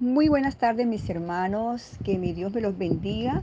Muy 0.00 0.30
buenas 0.30 0.56
tardes 0.56 0.86
mis 0.86 1.10
hermanos, 1.10 1.98
que 2.02 2.16
mi 2.16 2.32
Dios 2.32 2.54
me 2.54 2.62
los 2.62 2.78
bendiga. 2.78 3.42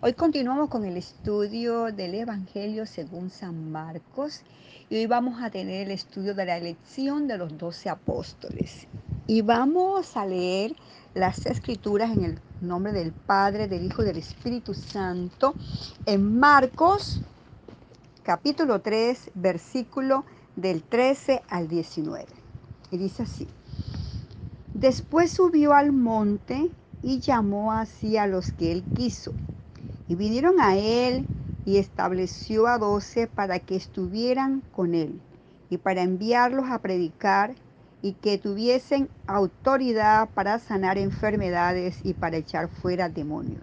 Hoy 0.00 0.12
continuamos 0.12 0.70
con 0.70 0.84
el 0.84 0.96
estudio 0.96 1.86
del 1.86 2.14
Evangelio 2.14 2.86
según 2.86 3.28
San 3.28 3.72
Marcos 3.72 4.42
y 4.88 4.98
hoy 4.98 5.06
vamos 5.06 5.42
a 5.42 5.50
tener 5.50 5.86
el 5.86 5.90
estudio 5.90 6.32
de 6.36 6.46
la 6.46 6.58
elección 6.58 7.26
de 7.26 7.38
los 7.38 7.58
doce 7.58 7.88
apóstoles. 7.88 8.86
Y 9.26 9.42
vamos 9.42 10.16
a 10.16 10.24
leer 10.26 10.76
las 11.14 11.44
escrituras 11.44 12.16
en 12.16 12.24
el 12.24 12.38
nombre 12.60 12.92
del 12.92 13.10
Padre, 13.10 13.66
del 13.66 13.84
Hijo 13.84 14.02
y 14.02 14.06
del 14.06 14.18
Espíritu 14.18 14.74
Santo 14.74 15.54
en 16.06 16.38
Marcos 16.38 17.20
capítulo 18.22 18.80
3, 18.80 19.32
versículo 19.34 20.24
del 20.54 20.84
13 20.84 21.42
al 21.48 21.66
19. 21.66 22.26
Y 22.92 22.96
dice 22.96 23.24
así. 23.24 23.48
Después 24.78 25.32
subió 25.32 25.72
al 25.72 25.90
monte 25.90 26.70
y 27.02 27.20
llamó 27.20 27.72
así 27.72 28.18
a 28.18 28.26
los 28.26 28.52
que 28.52 28.72
él 28.72 28.84
quiso. 28.94 29.32
Y 30.06 30.16
vinieron 30.16 30.60
a 30.60 30.76
él 30.76 31.26
y 31.64 31.78
estableció 31.78 32.66
a 32.66 32.76
doce 32.76 33.26
para 33.26 33.58
que 33.58 33.74
estuvieran 33.74 34.60
con 34.72 34.94
él 34.94 35.18
y 35.70 35.78
para 35.78 36.02
enviarlos 36.02 36.66
a 36.68 36.80
predicar 36.80 37.54
y 38.02 38.12
que 38.12 38.36
tuviesen 38.36 39.08
autoridad 39.26 40.28
para 40.34 40.58
sanar 40.58 40.98
enfermedades 40.98 42.00
y 42.04 42.12
para 42.12 42.36
echar 42.36 42.68
fuera 42.68 43.08
demonios. 43.08 43.62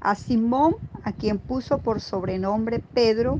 A 0.00 0.16
Simón, 0.16 0.74
a 1.04 1.12
quien 1.12 1.38
puso 1.38 1.78
por 1.78 2.00
sobrenombre 2.00 2.80
Pedro, 2.80 3.38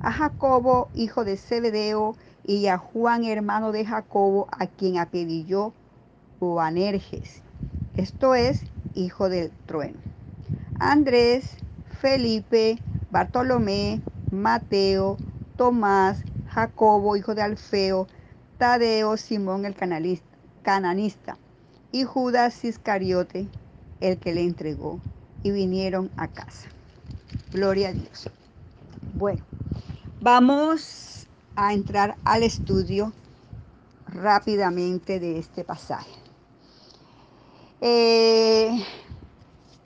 a 0.00 0.12
Jacobo, 0.12 0.88
hijo 0.94 1.24
de 1.24 1.38
Zebedeo, 1.38 2.14
y 2.44 2.66
a 2.66 2.76
Juan, 2.76 3.24
hermano 3.24 3.72
de 3.72 3.86
Jacobo, 3.86 4.48
a 4.52 4.66
quien 4.66 4.98
apedilló 4.98 5.72
Boanerges, 6.40 7.42
esto 7.98 8.34
es, 8.34 8.64
hijo 8.94 9.28
del 9.28 9.50
trueno. 9.66 9.98
Andrés, 10.78 11.44
Felipe, 12.00 12.78
Bartolomé, 13.10 14.00
Mateo, 14.30 15.18
Tomás, 15.56 16.24
Jacobo, 16.48 17.14
hijo 17.16 17.34
de 17.34 17.42
Alfeo, 17.42 18.06
Tadeo, 18.56 19.18
Simón 19.18 19.66
el 19.66 19.74
cananista, 20.62 21.36
y 21.92 22.04
Judas 22.04 22.64
Iscariote, 22.64 23.46
el 24.00 24.18
que 24.18 24.32
le 24.32 24.42
entregó, 24.42 24.98
y 25.42 25.50
vinieron 25.50 26.10
a 26.16 26.28
casa. 26.28 26.70
Gloria 27.52 27.90
a 27.90 27.92
Dios. 27.92 28.30
Bueno, 29.12 29.44
vamos 30.22 31.26
a 31.54 31.74
entrar 31.74 32.16
al 32.24 32.44
estudio 32.44 33.12
rápidamente 34.06 35.20
de 35.20 35.38
este 35.38 35.64
pasaje. 35.64 36.19
Eh, 37.82 38.84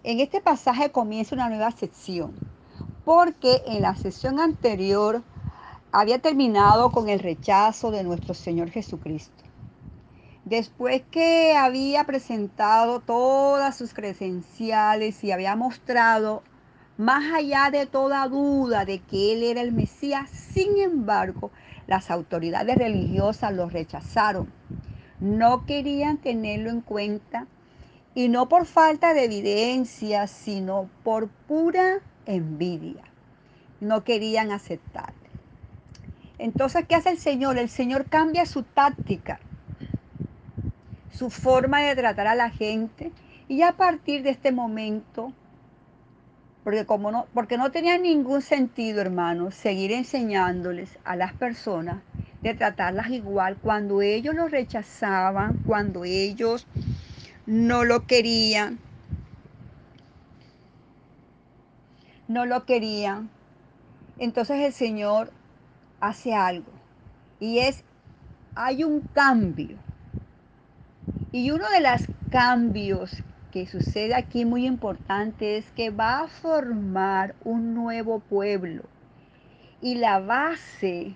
en 0.03 0.19
este 0.19 0.41
pasaje 0.41 0.91
comienza 0.91 1.37
una 1.37 1.49
nueva 1.49 1.71
sección, 1.71 2.35
porque 3.05 3.63
en 3.67 3.83
la 3.83 3.95
sesión 3.95 4.41
anterior 4.41 5.23
había 5.93 6.19
terminado 6.19 6.91
con 6.91 7.09
el 7.09 7.21
rechazo 7.21 7.93
de 7.93 8.03
nuestro 8.03 8.35
Señor 8.35 8.71
Jesucristo. 8.71 9.45
Después 10.45 11.03
que 11.09 11.55
había 11.57 12.03
presentado 12.03 12.99
todas 12.99 13.77
sus 13.79 13.95
credenciales 13.95 15.23
y 15.23 15.31
había 15.31 15.55
mostrado, 15.55 16.43
más 16.97 17.33
allá 17.33 17.71
de 17.71 17.87
toda 17.87 18.27
duda 18.27 18.85
de 18.85 18.99
que 18.99 19.33
Él 19.33 19.45
era 19.45 19.61
el 19.61 19.71
Mesías, 19.71 20.29
sin 20.31 20.79
embargo, 20.79 21.53
las 21.87 22.11
autoridades 22.11 22.77
religiosas 22.77 23.53
lo 23.53 23.69
rechazaron. 23.69 24.53
No 25.21 25.65
querían 25.65 26.19
tenerlo 26.19 26.71
en 26.71 26.81
cuenta 26.81 27.47
y 28.15 28.29
no 28.29 28.49
por 28.49 28.67
falta 28.67 29.13
de 29.13 29.25
evidencia, 29.25 30.27
sino 30.27 30.89
por 31.03 31.29
pura 31.29 32.01
envidia. 32.27 33.03
No 33.81 34.05
querían 34.05 34.53
aceptarle. 34.53 35.15
Entonces, 36.39 36.85
¿qué 36.89 36.95
hace 36.95 37.11
el 37.11 37.19
Señor? 37.19 37.59
El 37.59 37.69
Señor 37.69 38.07
cambia 38.07 38.47
su 38.47 38.63
táctica, 38.63 39.41
su 41.11 41.31
forma 41.31 41.81
de 41.81 41.95
tratar 41.97 42.27
a 42.27 42.35
la 42.35 42.51
gente 42.51 43.13
y 43.49 43.63
a 43.63 43.73
partir 43.73 44.23
de 44.23 44.31
este 44.31 44.53
momento, 44.53 45.33
porque, 46.63 46.87
como 46.87 47.11
no, 47.11 47.27
porque 47.35 47.59
no 47.59 47.71
tenía 47.71 47.99
ningún 47.99 48.43
sentido, 48.43 49.01
hermanos, 49.01 49.55
seguir 49.55 49.93
enseñándoles 49.93 50.99
a 51.05 51.15
las 51.15 51.35
personas 51.35 52.03
de 52.43 52.55
tratarlas 52.55 53.11
igual 53.11 53.59
cuando 53.59 54.03
ellos 54.03 54.35
lo 54.35 54.49
rechazaban, 54.49 55.57
cuando 55.67 56.05
ellos 56.05 56.67
no 57.47 57.85
lo 57.85 58.07
querían. 58.07 58.79
No 62.27 62.47
lo 62.47 62.65
querían. 62.65 63.29
Entonces 64.19 64.61
el 64.61 64.73
Señor 64.73 65.31
hace 66.01 66.35
algo. 66.35 66.73
Y 67.41 67.59
es, 67.59 67.85
hay 68.55 68.85
un 68.85 69.01
cambio. 69.01 69.77
Y 71.33 71.51
uno 71.51 71.69
de 71.69 71.81
los 71.81 72.03
cambios 72.31 73.23
que 73.51 73.67
sucede 73.67 74.15
aquí 74.15 74.45
muy 74.45 74.67
importante 74.67 75.59
es 75.59 75.71
que 75.73 75.91
va 75.91 76.21
a 76.21 76.29
formar 76.29 77.35
un 77.45 77.75
nuevo 77.75 78.21
pueblo. 78.21 78.85
Y 79.83 79.97
la 79.97 80.19
base 80.21 81.15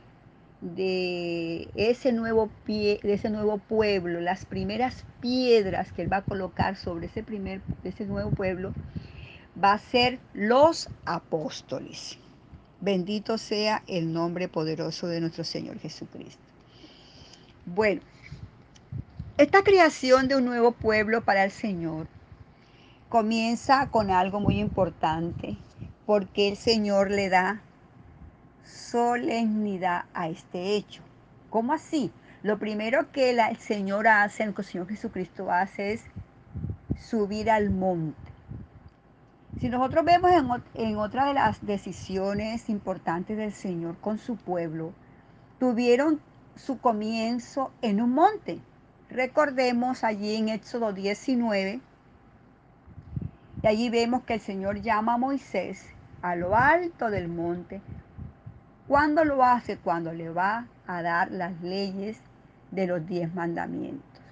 de 0.60 1.68
ese 1.76 2.12
nuevo 2.12 2.50
pie, 2.64 2.98
de 3.02 3.14
ese 3.14 3.30
nuevo 3.30 3.58
pueblo, 3.58 4.20
las 4.20 4.44
primeras 4.44 5.04
piedras 5.20 5.92
que 5.92 6.02
él 6.02 6.12
va 6.12 6.18
a 6.18 6.24
colocar 6.24 6.76
sobre 6.76 7.06
ese 7.06 7.22
primer 7.22 7.60
ese 7.84 8.06
nuevo 8.06 8.30
pueblo 8.32 8.72
va 9.62 9.72
a 9.72 9.78
ser 9.78 10.18
los 10.34 10.90
apóstoles. 11.04 12.18
Bendito 12.80 13.38
sea 13.38 13.82
el 13.88 14.12
nombre 14.12 14.48
poderoso 14.48 15.08
de 15.08 15.20
nuestro 15.20 15.44
Señor 15.44 15.78
Jesucristo. 15.80 16.42
Bueno, 17.66 18.00
esta 19.36 19.62
creación 19.62 20.28
de 20.28 20.36
un 20.36 20.44
nuevo 20.44 20.72
pueblo 20.72 21.24
para 21.24 21.44
el 21.44 21.50
Señor 21.50 22.06
comienza 23.08 23.88
con 23.90 24.10
algo 24.10 24.40
muy 24.40 24.58
importante, 24.58 25.56
porque 26.06 26.48
el 26.48 26.56
Señor 26.56 27.10
le 27.10 27.28
da 27.28 27.62
solemnidad 28.68 30.04
a 30.14 30.28
este 30.28 30.76
hecho. 30.76 31.02
¿Cómo 31.50 31.72
así? 31.72 32.12
Lo 32.42 32.58
primero 32.58 33.10
que 33.10 33.30
el 33.30 33.56
Señor 33.56 34.06
hace, 34.06 34.44
el 34.44 34.54
Señor 34.64 34.88
Jesucristo 34.88 35.50
hace 35.50 35.94
es 35.94 36.04
subir 36.98 37.50
al 37.50 37.70
monte. 37.70 38.16
Si 39.58 39.68
nosotros 39.68 40.04
vemos 40.04 40.30
en, 40.30 40.48
en 40.74 40.96
otra 40.98 41.26
de 41.26 41.34
las 41.34 41.64
decisiones 41.64 42.68
importantes 42.68 43.36
del 43.36 43.52
Señor 43.52 43.96
con 43.98 44.18
su 44.18 44.36
pueblo, 44.36 44.92
tuvieron 45.58 46.20
su 46.54 46.78
comienzo 46.78 47.72
en 47.82 48.00
un 48.00 48.12
monte. 48.12 48.60
Recordemos 49.10 50.04
allí 50.04 50.36
en 50.36 50.50
Éxodo 50.50 50.92
19, 50.92 51.80
y 53.62 53.66
allí 53.66 53.90
vemos 53.90 54.22
que 54.22 54.34
el 54.34 54.40
Señor 54.40 54.80
llama 54.82 55.14
a 55.14 55.18
Moisés 55.18 55.84
a 56.22 56.36
lo 56.36 56.56
alto 56.56 57.10
del 57.10 57.28
monte 57.28 57.80
¿Cuándo 58.88 59.22
lo 59.26 59.44
hace? 59.44 59.76
Cuando 59.76 60.14
le 60.14 60.30
va 60.30 60.66
a 60.86 61.02
dar 61.02 61.30
las 61.30 61.60
leyes 61.60 62.18
de 62.70 62.86
los 62.86 63.06
diez 63.06 63.32
mandamientos. 63.34 64.22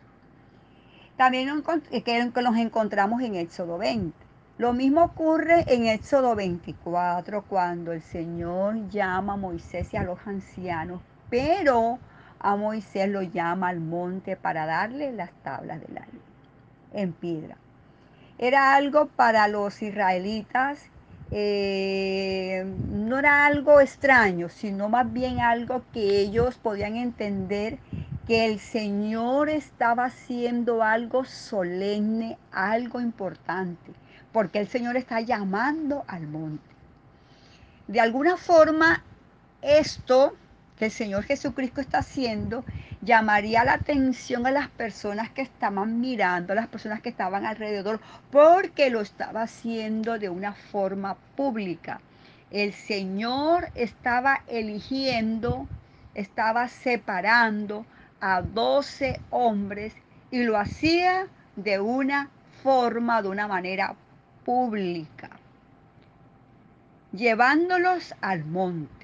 También 1.19 1.49
los 1.49 2.56
encontramos 2.56 3.21
en 3.21 3.34
Éxodo 3.34 3.77
20. 3.77 4.17
Lo 4.56 4.72
mismo 4.72 5.05
ocurre 5.05 5.65
en 5.67 5.84
Éxodo 5.87 6.34
24, 6.34 7.43
cuando 7.43 7.93
el 7.93 8.00
Señor 8.00 8.89
llama 8.89 9.34
a 9.34 9.37
Moisés 9.37 9.93
y 9.93 9.99
a 9.99 10.05
los 10.05 10.19
ancianos, 10.27 11.03
pero 11.28 11.99
a 12.38 12.56
Moisés 12.56 13.11
lo 13.11 13.21
llama 13.21 13.69
al 13.69 13.81
monte 13.81 14.37
para 14.37 14.65
darle 14.65 15.12
las 15.12 15.33
tablas 15.43 15.83
de 15.83 15.93
la 15.93 16.06
en 16.94 17.12
piedra. 17.12 17.58
Era 18.38 18.75
algo 18.75 19.06
para 19.08 19.49
los 19.49 19.82
israelitas 19.82 20.91
eh, 21.31 22.64
no 22.90 23.19
era 23.19 23.46
algo 23.46 23.81
extraño, 23.81 24.49
sino 24.49 24.88
más 24.88 25.12
bien 25.12 25.40
algo 25.40 25.82
que 25.93 26.20
ellos 26.20 26.56
podían 26.56 26.96
entender 26.96 27.78
que 28.26 28.46
el 28.46 28.58
Señor 28.58 29.49
estaba 29.49 30.06
haciendo 30.06 30.82
algo 30.82 31.25
solemne, 31.25 32.38
algo 32.50 33.00
importante, 33.00 33.93
porque 34.32 34.58
el 34.58 34.69
Señor 34.69 34.96
está 34.96 35.20
llamando 35.20 36.05
al 36.08 36.26
monte. 36.26 36.64
De 37.87 38.00
alguna 38.00 38.37
forma, 38.37 39.02
esto 39.62 40.34
que 40.78 40.87
el 40.87 40.90
Señor 40.90 41.25
Jesucristo 41.25 41.81
está 41.81 41.99
haciendo 41.99 42.64
llamaría 43.02 43.64
la 43.64 43.75
atención 43.75 44.46
a 44.46 44.50
las 44.50 44.69
personas 44.69 45.31
que 45.31 45.43
estaban 45.43 46.00
mirando, 46.00 46.52
a 46.52 46.56
las 46.56 46.67
personas 46.67 47.00
que 47.00 47.08
estaban 47.08 47.46
alrededor, 47.46 48.00
porque 48.31 48.90
lo 48.90 49.00
estaba 49.00 49.43
haciendo 49.43 50.19
de 50.19 50.28
una 50.28 50.55
forma 50.55 51.17
pública. 51.37 52.00
El 52.50 52.73
Señor 52.73 53.69
estaba 53.75 54.43
eligiendo, 54.46 55.67
estaba 56.14 56.69
separando 56.69 57.87
a 58.20 58.43
doce 58.43 59.20
hombres 59.31 59.94
y 60.31 60.43
lo 60.43 60.58
hacía 60.58 61.26
de 61.56 61.81
una 61.81 62.31
forma, 62.62 63.22
de 63.22 63.29
una 63.29 63.46
manera 63.46 63.94
pública, 64.44 65.31
llevándolos 67.12 68.14
al 68.20 68.44
monte, 68.44 68.95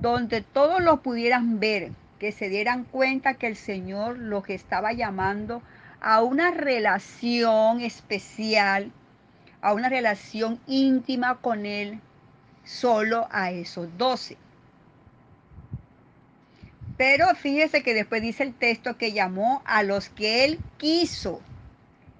donde 0.00 0.42
todos 0.42 0.82
lo 0.82 1.02
pudieran 1.02 1.60
ver, 1.60 1.92
que 2.18 2.32
se 2.32 2.48
dieran 2.48 2.84
cuenta 2.84 3.34
que 3.34 3.46
el 3.46 3.56
Señor 3.56 4.18
los 4.18 4.48
estaba 4.48 4.92
llamando 4.92 5.62
a 6.00 6.22
una 6.22 6.50
relación 6.50 7.80
especial, 7.80 8.92
a 9.60 9.72
una 9.72 9.88
relación 9.88 10.60
íntima 10.66 11.36
con 11.40 11.66
Él, 11.66 12.00
solo 12.64 13.28
a 13.30 13.50
esos 13.50 13.88
doce. 13.96 14.36
Pero 16.96 17.34
fíjese 17.34 17.82
que 17.82 17.94
después 17.94 18.22
dice 18.22 18.42
el 18.42 18.54
texto 18.54 18.96
que 18.96 19.12
llamó 19.12 19.62
a 19.66 19.82
los 19.82 20.08
que 20.08 20.44
Él 20.44 20.60
quiso. 20.78 21.40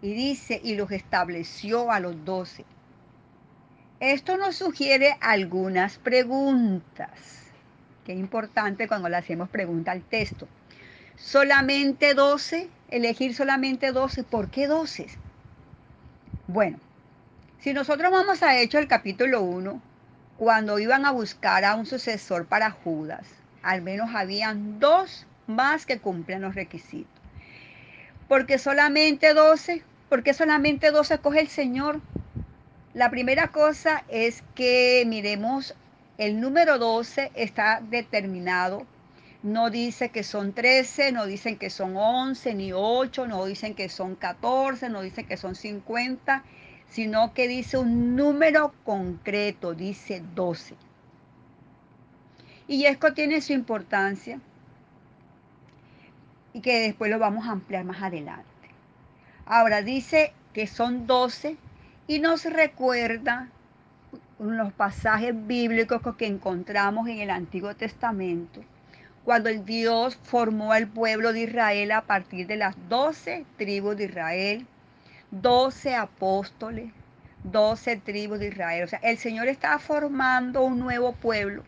Y 0.03 0.13
dice, 0.13 0.61
y 0.63 0.75
los 0.77 0.91
estableció 0.93 1.91
a 1.91 2.01
los 2.01 2.25
doce. 2.25 2.65
Esto 4.01 4.37
nos 4.37 4.57
sugiere 4.57 5.17
algunas 5.21 5.97
preguntas. 5.97 7.46
Qué 8.07 8.15
importante 8.15 8.87
cuando 8.87 9.09
le 9.09 9.17
hacemos 9.17 9.49
pregunta 9.49 9.91
al 9.91 10.01
texto. 10.01 10.47
Solamente 11.17 12.15
12, 12.15 12.69
elegir 12.89 13.35
solamente 13.35 13.91
12. 13.91 14.23
¿Por 14.23 14.49
qué 14.49 14.69
12? 14.69 15.09
Bueno, 16.47 16.79
si 17.59 17.73
nosotros 17.73 18.13
vamos 18.13 18.45
a 18.45 18.61
Hechos 18.61 18.81
el 18.81 18.87
capítulo 18.87 19.43
1, 19.43 19.83
cuando 20.37 20.79
iban 20.79 21.05
a 21.05 21.11
buscar 21.11 21.65
a 21.65 21.75
un 21.75 21.85
sucesor 21.85 22.47
para 22.47 22.71
Judas, 22.71 23.27
al 23.65 23.83
menos 23.83 24.11
habían 24.15 24.79
dos 24.79 25.27
más 25.49 25.85
que 25.85 25.99
cumplían 25.99 26.43
los 26.43 26.55
requisitos. 26.55 27.11
Porque 28.29 28.59
solamente 28.59 29.35
12, 29.35 29.83
porque 30.09 30.33
solamente 30.33 30.93
12 30.93 31.19
coge 31.19 31.41
el 31.41 31.49
Señor. 31.49 32.01
La 32.95 33.11
primera 33.11 33.49
cosa 33.49 34.05
es 34.07 34.45
que 34.55 35.03
miremos, 35.09 35.75
el 36.19 36.41
número 36.41 36.79
12 36.79 37.33
está 37.35 37.81
determinado. 37.81 38.87
No 39.43 39.71
dice 39.71 40.09
que 40.09 40.23
son 40.23 40.53
13, 40.53 41.13
no 41.13 41.27
dicen 41.27 41.57
que 41.59 41.71
son 41.71 41.97
11, 41.97 42.55
ni 42.55 42.73
8, 42.73 43.27
no 43.27 43.45
dicen 43.45 43.75
que 43.75 43.89
son 43.89 44.17
14, 44.17 44.89
no 44.89 45.03
dicen 45.03 45.27
que 45.27 45.37
son 45.37 45.55
50, 45.55 46.43
sino 46.89 47.33
que 47.35 47.47
dice 47.47 47.77
un 47.77 48.17
número 48.17 48.73
concreto, 48.85 49.75
dice 49.75 50.23
12. 50.35 50.75
Y 52.69 52.87
esto 52.87 53.13
tiene 53.13 53.41
su 53.41 53.53
importancia 53.53 54.41
y 56.53 56.61
que 56.61 56.81
después 56.81 57.11
lo 57.11 57.19
vamos 57.19 57.47
a 57.47 57.53
ampliar 57.53 57.85
más 57.85 58.03
adelante. 58.03 58.47
Ahora 59.45 59.83
dice 59.83 60.33
que 60.55 60.67
son 60.67 61.07
12 61.07 61.57
y 62.09 62.19
nos 62.19 62.45
recuerda 62.45 63.51
los 64.39 64.73
pasajes 64.73 65.35
bíblicos 65.47 66.01
que 66.17 66.27
encontramos 66.27 67.09
en 67.09 67.21
el 67.21 67.31
Antiguo 67.31 67.75
Testamento, 67.75 68.63
cuando 69.25 69.49
el 69.49 69.65
Dios 69.65 70.19
formó 70.23 70.73
al 70.73 70.87
pueblo 70.87 71.33
de 71.33 71.43
Israel 71.43 71.93
a 71.93 72.03
partir 72.03 72.47
de 72.47 72.57
las 72.57 72.77
12 72.89 73.45
tribus 73.57 73.97
de 73.97 74.05
Israel, 74.05 74.67
12 75.31 75.95
apóstoles, 75.95 76.93
12 77.45 77.97
tribus 77.97 78.39
de 78.39 78.49
Israel. 78.49 78.85
O 78.85 78.89
sea, 78.89 79.01
el 79.03 79.19
Señor 79.19 79.49
está 79.49 79.79
formando 79.79 80.63
un 80.63 80.79
nuevo 80.79 81.13
pueblo 81.13 81.63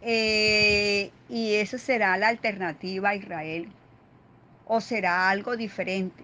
eh, 0.00 1.10
y 1.28 1.54
eso 1.54 1.78
será 1.78 2.16
la 2.16 2.28
alternativa 2.28 3.10
a 3.10 3.14
Israel. 3.14 3.68
O 4.66 4.80
será 4.80 5.28
algo 5.28 5.56
diferente. 5.56 6.22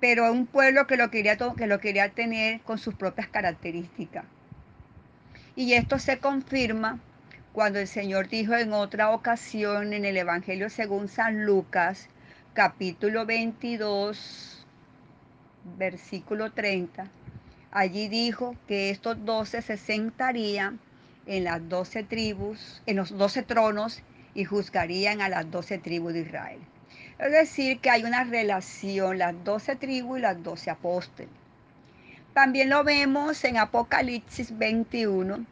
Pero 0.00 0.30
un 0.30 0.46
pueblo 0.46 0.86
que 0.86 0.96
lo 0.96 1.10
quería, 1.10 1.36
que 1.36 1.66
lo 1.66 1.80
quería 1.80 2.10
tener 2.10 2.60
con 2.60 2.78
sus 2.78 2.94
propias 2.94 3.28
características. 3.28 4.24
Y 5.56 5.72
esto 5.74 5.98
se 5.98 6.18
confirma 6.18 7.00
cuando 7.52 7.80
el 7.80 7.88
Señor 7.88 8.28
dijo 8.28 8.54
en 8.54 8.72
otra 8.72 9.10
ocasión 9.10 9.92
en 9.92 10.04
el 10.04 10.16
Evangelio 10.16 10.70
según 10.70 11.08
San 11.08 11.44
Lucas, 11.44 12.08
capítulo 12.54 13.26
22, 13.26 14.64
versículo 15.76 16.52
30. 16.52 17.08
Allí 17.72 18.08
dijo 18.08 18.54
que 18.66 18.90
estos 18.90 19.24
doce 19.24 19.62
se 19.62 19.76
sentarían 19.76 20.78
en 21.26 21.44
las 21.44 21.68
doce 21.68 22.04
tribus, 22.04 22.82
en 22.86 22.96
los 22.96 23.16
doce 23.16 23.42
tronos 23.42 24.02
y 24.34 24.44
juzgarían 24.44 25.20
a 25.20 25.28
las 25.28 25.50
doce 25.50 25.78
tribus 25.78 26.12
de 26.12 26.20
Israel. 26.20 26.60
Es 27.18 27.32
decir, 27.32 27.80
que 27.80 27.90
hay 27.90 28.04
una 28.04 28.22
relación, 28.22 29.18
las 29.18 29.34
doce 29.42 29.74
tribus 29.74 30.18
y 30.18 30.22
las 30.22 30.40
doce 30.42 30.70
apóstoles. 30.70 31.30
También 32.32 32.70
lo 32.70 32.84
vemos 32.84 33.42
en 33.42 33.56
Apocalipsis 33.56 34.56
21. 34.56 35.44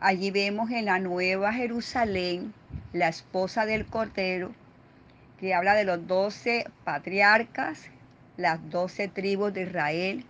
Allí 0.00 0.32
vemos 0.32 0.72
en 0.72 0.86
la 0.86 0.98
Nueva 0.98 1.52
Jerusalén, 1.52 2.52
la 2.92 3.08
esposa 3.08 3.64
del 3.64 3.86
Cordero, 3.86 4.52
que 5.38 5.54
habla 5.54 5.74
de 5.74 5.84
los 5.84 6.04
doce 6.08 6.66
patriarcas, 6.82 7.82
las 8.36 8.58
doce 8.68 9.06
tribus 9.06 9.54
de 9.54 9.62
Israel, 9.62 10.24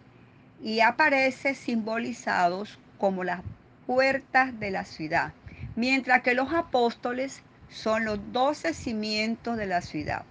y 0.63 0.81
aparece 0.81 1.55
simbolizados 1.55 2.79
como 2.99 3.25
las 3.25 3.41
puertas 3.87 4.61
de 4.61 4.71
la 4.71 4.85
ciudad, 4.85 5.33
mientras 5.77 6.21
que 6.21 6.35
los 6.35 6.53
apóstoles 6.53 7.43
son 7.71 8.05
los 8.05 8.21
doce 8.33 8.75
cimientos 8.75 9.57
de 9.57 9.67
la 9.67 9.81
ciudad. 9.81 10.25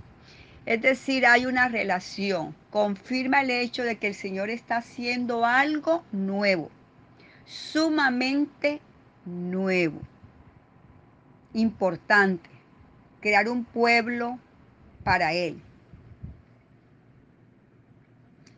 Es 0.65 0.81
decir, 0.81 1.25
hay 1.25 1.45
una 1.45 1.67
relación. 1.67 2.55
Confirma 2.69 3.41
el 3.41 3.51
hecho 3.51 3.83
de 3.83 3.97
que 3.97 4.07
el 4.07 4.15
Señor 4.15 4.49
está 4.49 4.77
haciendo 4.77 5.45
algo 5.45 6.03
nuevo, 6.11 6.71
sumamente 7.45 8.79
nuevo, 9.25 10.01
importante, 11.53 12.49
crear 13.19 13.49
un 13.49 13.65
pueblo 13.65 14.39
para 15.03 15.33
Él. 15.33 15.61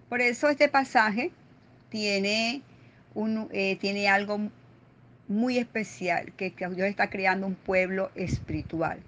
Por 0.10 0.22
eso 0.22 0.50
este 0.50 0.70
pasaje 0.70 1.32
tiene, 1.90 2.62
un, 3.16 3.50
eh, 3.52 3.76
tiene 3.78 4.08
algo 4.08 4.40
muy 5.28 5.58
especial, 5.58 6.32
que 6.34 6.52
Dios 6.52 6.88
está 6.88 7.10
creando 7.10 7.48
un 7.48 7.56
pueblo 7.56 8.12
espiritual. 8.14 9.00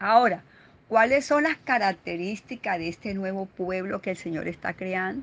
Ahora, 0.00 0.42
¿cuáles 0.88 1.26
son 1.26 1.42
las 1.42 1.58
características 1.58 2.78
de 2.78 2.88
este 2.88 3.14
nuevo 3.14 3.46
pueblo 3.46 4.00
que 4.00 4.10
el 4.10 4.16
Señor 4.16 4.48
está 4.48 4.72
creando? 4.72 5.22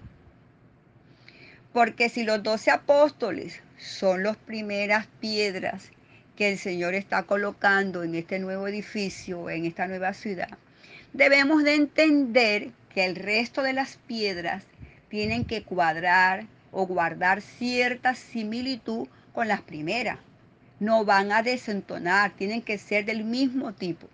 Porque 1.74 2.08
si 2.10 2.24
los 2.24 2.44
doce 2.44 2.72
apóstoles 2.72 3.62
son 3.78 4.24
las 4.24 4.38
primeras 4.38 5.08
piedras 5.20 5.92
que 6.36 6.52
el 6.52 6.58
Señor 6.58 6.94
está 6.94 7.24
colocando 7.24 8.04
en 8.04 8.16
este 8.16 8.40
nuevo 8.40 8.68
edificio, 8.68 9.50
en 9.50 9.66
esta 9.66 9.88
nueva 9.88 10.14
ciudad, 10.14 10.58
debemos 11.14 11.64
de 11.64 11.76
entender 11.76 12.70
que 12.94 13.06
el 13.06 13.16
resto 13.16 13.62
de 13.62 13.74
las 13.74 13.98
piedras 14.08 14.64
tienen 15.10 15.46
que 15.46 15.64
cuadrar 15.64 16.46
o 16.72 16.86
guardar 16.86 17.42
cierta 17.42 18.16
similitud 18.16 19.08
con 19.34 19.48
las 19.48 19.62
primeras. 19.62 20.20
No 20.80 21.06
van 21.06 21.32
a 21.32 21.42
desentonar, 21.42 22.32
tienen 22.36 22.62
que 22.62 22.78
ser 22.78 23.06
del 23.06 23.24
mismo 23.24 23.74
tipo. 23.74 24.08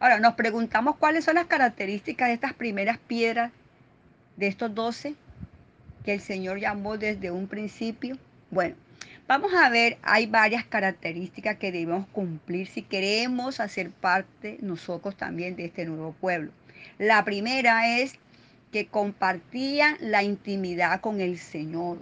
Ahora, 0.00 0.18
nos 0.18 0.32
preguntamos 0.32 0.96
cuáles 0.96 1.26
son 1.26 1.34
las 1.34 1.44
características 1.44 2.28
de 2.28 2.34
estas 2.34 2.54
primeras 2.54 2.96
piedras, 2.96 3.52
de 4.36 4.46
estos 4.46 4.74
doce, 4.74 5.14
que 6.06 6.14
el 6.14 6.20
Señor 6.22 6.58
llamó 6.58 6.96
desde 6.96 7.30
un 7.30 7.46
principio. 7.46 8.16
Bueno, 8.50 8.76
vamos 9.28 9.52
a 9.52 9.68
ver, 9.68 9.98
hay 10.00 10.26
varias 10.26 10.64
características 10.64 11.58
que 11.58 11.70
debemos 11.70 12.06
cumplir 12.08 12.66
si 12.66 12.80
queremos 12.80 13.60
hacer 13.60 13.90
parte 13.90 14.56
nosotros 14.62 15.18
también 15.18 15.54
de 15.54 15.66
este 15.66 15.84
nuevo 15.84 16.12
pueblo. 16.14 16.50
La 16.96 17.22
primera 17.26 17.98
es 17.98 18.14
que 18.72 18.86
compartían 18.86 19.98
la 20.00 20.22
intimidad 20.22 21.02
con 21.02 21.20
el 21.20 21.36
Señor. 21.36 21.98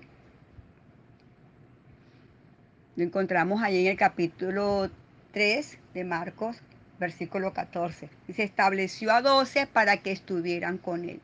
Lo 2.94 3.02
encontramos 3.02 3.60
allí 3.60 3.80
en 3.80 3.90
el 3.90 3.96
capítulo 3.96 4.88
3 5.32 5.78
de 5.94 6.04
Marcos, 6.04 6.62
versículo 6.98 7.52
14. 7.52 8.08
Y 8.28 8.32
se 8.32 8.42
estableció 8.42 9.12
a 9.12 9.22
12 9.22 9.66
para 9.66 9.98
que 9.98 10.12
estuvieran 10.12 10.78
con 10.78 11.08
él. 11.08 11.20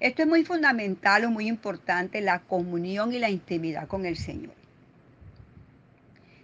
Esto 0.00 0.22
es 0.22 0.28
muy 0.28 0.44
fundamental 0.44 1.24
o 1.24 1.30
muy 1.30 1.46
importante, 1.46 2.20
la 2.20 2.40
comunión 2.40 3.12
y 3.12 3.18
la 3.18 3.28
intimidad 3.28 3.86
con 3.86 4.06
el 4.06 4.16
Señor. 4.16 4.54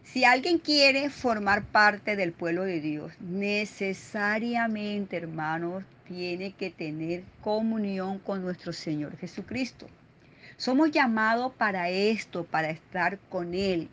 Si 0.03 0.25
alguien 0.25 0.59
quiere 0.59 1.11
formar 1.11 1.65
parte 1.65 2.17
del 2.17 2.33
pueblo 2.33 2.65
de 2.65 2.81
Dios, 2.81 3.13
necesariamente, 3.21 5.17
hermanos, 5.17 5.85
tiene 6.07 6.53
que 6.53 6.71
tener 6.71 7.25
comunión 7.43 8.19
con 8.19 8.43
nuestro 8.43 8.73
Señor 8.73 9.17
Jesucristo. 9.19 9.87
Somos 10.57 10.91
llamados 10.91 11.53
para 11.53 11.91
esto, 11.91 12.45
para 12.45 12.71
estar 12.71 13.19
con 13.29 13.55
Él, 13.55 13.89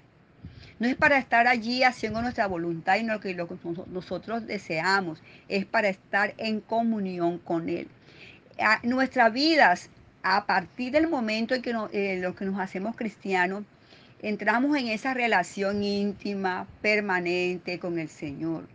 No 0.80 0.88
es 0.88 0.96
para 0.96 1.18
estar 1.18 1.48
allí 1.48 1.84
haciendo 1.84 2.22
nuestra 2.22 2.48
voluntad 2.48 2.96
y 2.98 3.04
lo 3.04 3.20
que, 3.20 3.36
nosotros 3.88 4.48
deseamos, 4.48 5.22
es 5.48 5.66
para 5.66 5.90
estar 5.90 6.34
en 6.38 6.62
comunión 6.62 7.38
con 7.38 7.70
Él. 7.70 7.88
A 8.60 8.80
nuestras 8.84 9.32
vidas, 9.32 9.90
a 10.24 10.46
partir 10.46 10.92
del 10.92 11.08
momento 11.08 11.54
en 11.54 11.62
que, 11.62 11.74
no, 11.74 11.90
eh, 11.92 12.34
que 12.38 12.46
nos 12.46 12.60
hacemos 12.60 12.96
cristianos, 12.96 13.64
entramos 14.22 14.78
en 14.78 14.88
esa 14.88 15.14
relación 15.14 15.84
íntima, 15.84 16.66
permanente 16.82 17.78
con 17.80 18.00
el 18.00 18.10
Señor. 18.10 18.68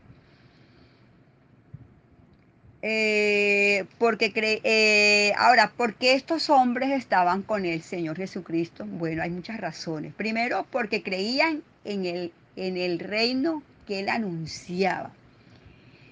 Eh, 2.90 3.84
porque 3.98 4.32
cre 4.32 4.62
eh, 4.64 5.34
ahora, 5.36 5.70
¿por 5.76 5.96
qué 5.96 6.14
estos 6.14 6.48
hombres 6.48 6.90
estaban 6.92 7.42
con 7.42 7.66
el 7.66 7.82
Señor 7.82 8.16
Jesucristo? 8.16 8.86
Bueno, 8.86 9.22
hay 9.22 9.28
muchas 9.28 9.60
razones. 9.60 10.14
Primero, 10.14 10.66
porque 10.70 11.02
creían 11.02 11.62
en 11.84 12.06
el, 12.06 12.32
en 12.56 12.78
el 12.78 12.98
reino 12.98 13.62
que 13.86 14.00
él 14.00 14.08
anunciaba. 14.08 15.10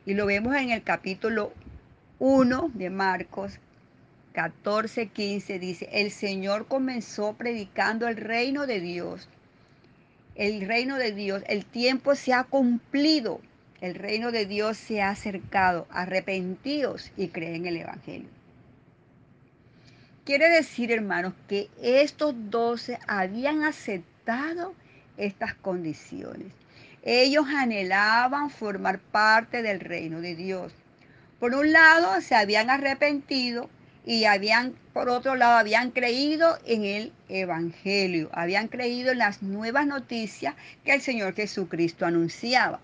Y 0.04 0.12
lo 0.12 0.26
vemos 0.26 0.54
en 0.54 0.68
el 0.68 0.82
capítulo 0.82 1.54
1 2.18 2.70
de 2.74 2.90
Marcos 2.90 3.58
14, 4.34 5.06
15. 5.06 5.58
Dice, 5.58 5.88
el 5.90 6.10
Señor 6.10 6.66
comenzó 6.66 7.32
predicando 7.32 8.06
el 8.06 8.18
reino 8.18 8.66
de 8.66 8.80
Dios. 8.80 9.30
El 10.34 10.60
reino 10.68 10.98
de 10.98 11.12
Dios, 11.12 11.42
el 11.46 11.64
tiempo 11.64 12.14
se 12.16 12.34
ha 12.34 12.44
cumplido 12.44 13.40
el 13.80 13.94
reino 13.94 14.32
de 14.32 14.46
Dios 14.46 14.76
se 14.76 15.02
ha 15.02 15.10
acercado. 15.10 15.86
Arrepentíos 15.90 17.12
y 17.16 17.28
creen 17.28 17.54
en 17.56 17.66
el 17.66 17.76
Evangelio. 17.78 18.28
Quiere 20.24 20.48
decir, 20.48 20.90
hermanos, 20.90 21.34
que 21.46 21.68
estos 21.80 22.34
doce 22.50 22.98
habían 23.06 23.62
aceptado 23.62 24.74
estas 25.16 25.54
condiciones. 25.54 26.52
Ellos 27.02 27.46
anhelaban 27.48 28.50
formar 28.50 28.98
parte 28.98 29.62
del 29.62 29.78
reino 29.78 30.20
de 30.20 30.34
Dios. 30.34 30.72
Por 31.38 31.54
un 31.54 31.70
lado, 31.70 32.20
se 32.20 32.34
habían 32.34 32.70
arrepentido 32.70 33.70
y 34.04 34.24
habían, 34.24 34.74
por 34.92 35.08
otro 35.08 35.36
lado, 35.36 35.58
habían 35.58 35.92
creído 35.92 36.58
en 36.64 36.84
el 36.84 37.12
Evangelio, 37.28 38.30
habían 38.32 38.68
creído 38.68 39.12
en 39.12 39.18
las 39.18 39.42
nuevas 39.42 39.86
noticias 39.86 40.54
que 40.84 40.94
el 40.94 41.02
Señor 41.02 41.34
Jesucristo 41.34 42.06
anunciaba. 42.06 42.80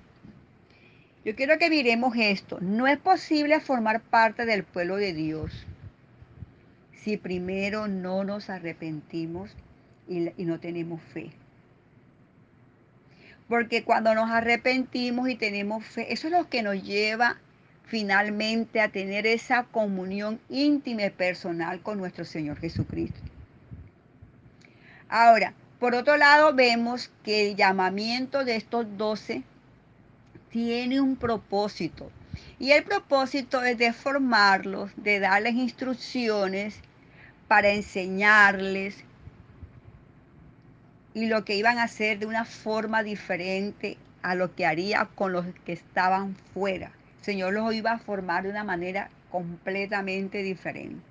Yo 1.25 1.37
quiero 1.37 1.59
que 1.59 1.71
miremos 1.71 2.15
esto. 2.17 2.59
No 2.61 2.89
es 2.89 2.99
posible 2.99 3.61
formar 3.61 4.01
parte 4.01 4.45
del 4.45 4.65
pueblo 4.65 4.97
de 4.97 5.13
Dios 5.13 5.67
si 6.95 7.17
primero 7.17 7.89
no 7.89 8.23
nos 8.23 8.49
arrepentimos 8.49 9.51
y, 10.09 10.31
no 10.45 10.61
tenemos 10.61 11.01
fe. 11.03 11.31
Porque 13.49 13.83
cuando 13.85 14.15
nos 14.15 14.31
arrepentimos 14.31 15.29
y 15.29 15.35
tenemos 15.35 15.85
fe, 15.85 16.13
eso 16.13 16.29
es 16.29 16.33
lo 16.33 16.49
que 16.49 16.63
nos 16.63 16.83
lleva 16.83 17.39
finalmente 17.85 18.81
a 18.81 18.89
tener 18.89 19.27
esa 19.27 19.65
comunión 19.65 20.41
íntima 20.49 21.05
y 21.05 21.11
personal 21.11 21.83
con 21.83 21.99
nuestro 21.99 22.25
Señor 22.25 22.59
Jesucristo. 22.59 23.21
Ahora, 25.09 25.55
por 25.79 25.95
otro 25.95 26.17
lado, 26.17 26.55
vemos 26.55 27.11
que 27.25 27.51
el 27.51 27.57
llamamiento 27.57 28.45
de 28.45 28.57
estos 28.57 28.87
doce 28.97 29.43
tiene 30.53 31.01
un 31.01 31.17
propósito. 31.17 32.11
Y 32.59 32.71
el 32.71 32.85
propósito 32.85 33.65
es 33.65 33.77
de 33.79 33.93
formarlos, 33.93 34.93
de 34.97 35.19
darles 35.19 35.55
instrucciones 35.55 36.79
para 37.49 37.71
enseñarles 37.71 39.05
y 41.15 41.27
lo 41.27 41.45
que 41.45 41.57
iban 41.57 41.79
a 41.79 41.85
hacer 41.85 42.19
de 42.19 42.27
una 42.27 42.45
forma 42.45 43.03
diferente 43.03 43.99
a 44.23 44.35
lo 44.35 44.55
que 44.55 44.65
haría 44.65 45.09
con 45.15 45.33
los 45.33 45.47
que 45.65 45.73
estaban 45.73 46.37
fuera. 46.55 46.93
El 47.19 47.25
Señor 47.25 47.53
los 47.53 47.75
iba 47.75 47.93
a 47.93 47.99
formar 47.99 48.45
de 48.45 48.51
una 48.51 48.65
manera 48.65 49.11
completamente 49.31 50.43
diferente. 50.43 51.05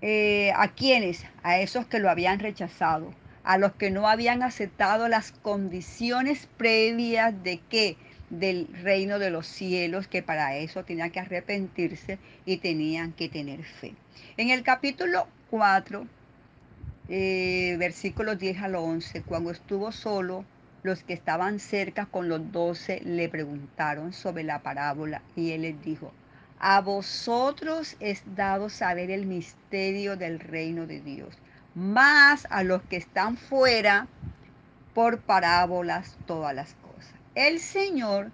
Eh, 0.00 0.52
¿A 0.54 0.68
quiénes? 0.68 1.24
A 1.42 1.58
esos 1.58 1.86
que 1.86 1.98
lo 1.98 2.10
habían 2.10 2.38
rechazado, 2.38 3.12
a 3.44 3.58
los 3.58 3.74
que 3.74 3.90
no 3.90 4.08
habían 4.08 4.42
aceptado 4.42 5.06
las 5.08 5.32
condiciones 5.32 6.48
previas 6.56 7.42
de 7.42 7.60
qué? 7.68 7.96
Del 8.30 8.68
reino 8.82 9.18
de 9.18 9.30
los 9.30 9.46
cielos, 9.46 10.08
que 10.08 10.22
para 10.22 10.56
eso 10.56 10.82
tenían 10.82 11.10
que 11.10 11.20
arrepentirse 11.20 12.18
y 12.46 12.56
tenían 12.56 13.12
que 13.12 13.28
tener 13.28 13.62
fe. 13.62 13.94
En 14.38 14.48
el 14.48 14.62
capítulo 14.62 15.28
4, 15.50 16.06
eh, 17.10 17.76
versículos 17.78 18.38
10 18.38 18.62
al 18.62 18.76
11, 18.76 19.22
cuando 19.22 19.50
estuvo 19.50 19.92
solo, 19.92 20.44
los 20.82 21.02
que 21.02 21.12
estaban 21.12 21.60
cerca 21.60 22.06
con 22.06 22.28
los 22.28 22.50
doce 22.50 23.00
le 23.04 23.28
preguntaron 23.28 24.12
sobre 24.12 24.42
la 24.42 24.62
parábola 24.62 25.22
y 25.36 25.52
él 25.52 25.62
les 25.62 25.82
dijo, 25.82 26.12
a 26.58 26.80
vosotros 26.80 27.96
es 28.00 28.22
dado 28.36 28.70
saber 28.70 29.10
el 29.10 29.26
misterio 29.26 30.16
del 30.16 30.40
reino 30.40 30.86
de 30.86 31.00
Dios 31.00 31.36
más 31.74 32.46
a 32.50 32.62
los 32.62 32.82
que 32.82 32.96
están 32.96 33.36
fuera 33.36 34.06
por 34.94 35.20
parábolas 35.20 36.16
todas 36.26 36.54
las 36.54 36.74
cosas. 36.74 37.14
El 37.34 37.58
Señor 37.58 38.30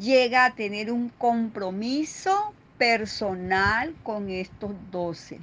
llega 0.00 0.46
a 0.46 0.54
tener 0.54 0.90
un 0.90 1.10
compromiso 1.10 2.54
personal 2.78 3.94
con 4.02 4.30
estos 4.30 4.72
doce. 4.90 5.40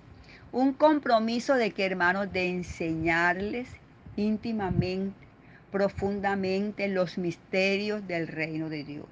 Un 0.51 0.73
compromiso 0.73 1.53
de 1.55 1.71
que, 1.71 1.85
hermanos, 1.85 2.33
de 2.33 2.49
enseñarles 2.49 3.69
íntimamente, 4.15 5.27
profundamente 5.71 6.87
los 6.87 7.19
misterios 7.19 8.07
del 8.07 8.27
reino 8.27 8.69
de 8.69 8.83
Dios 8.83 9.05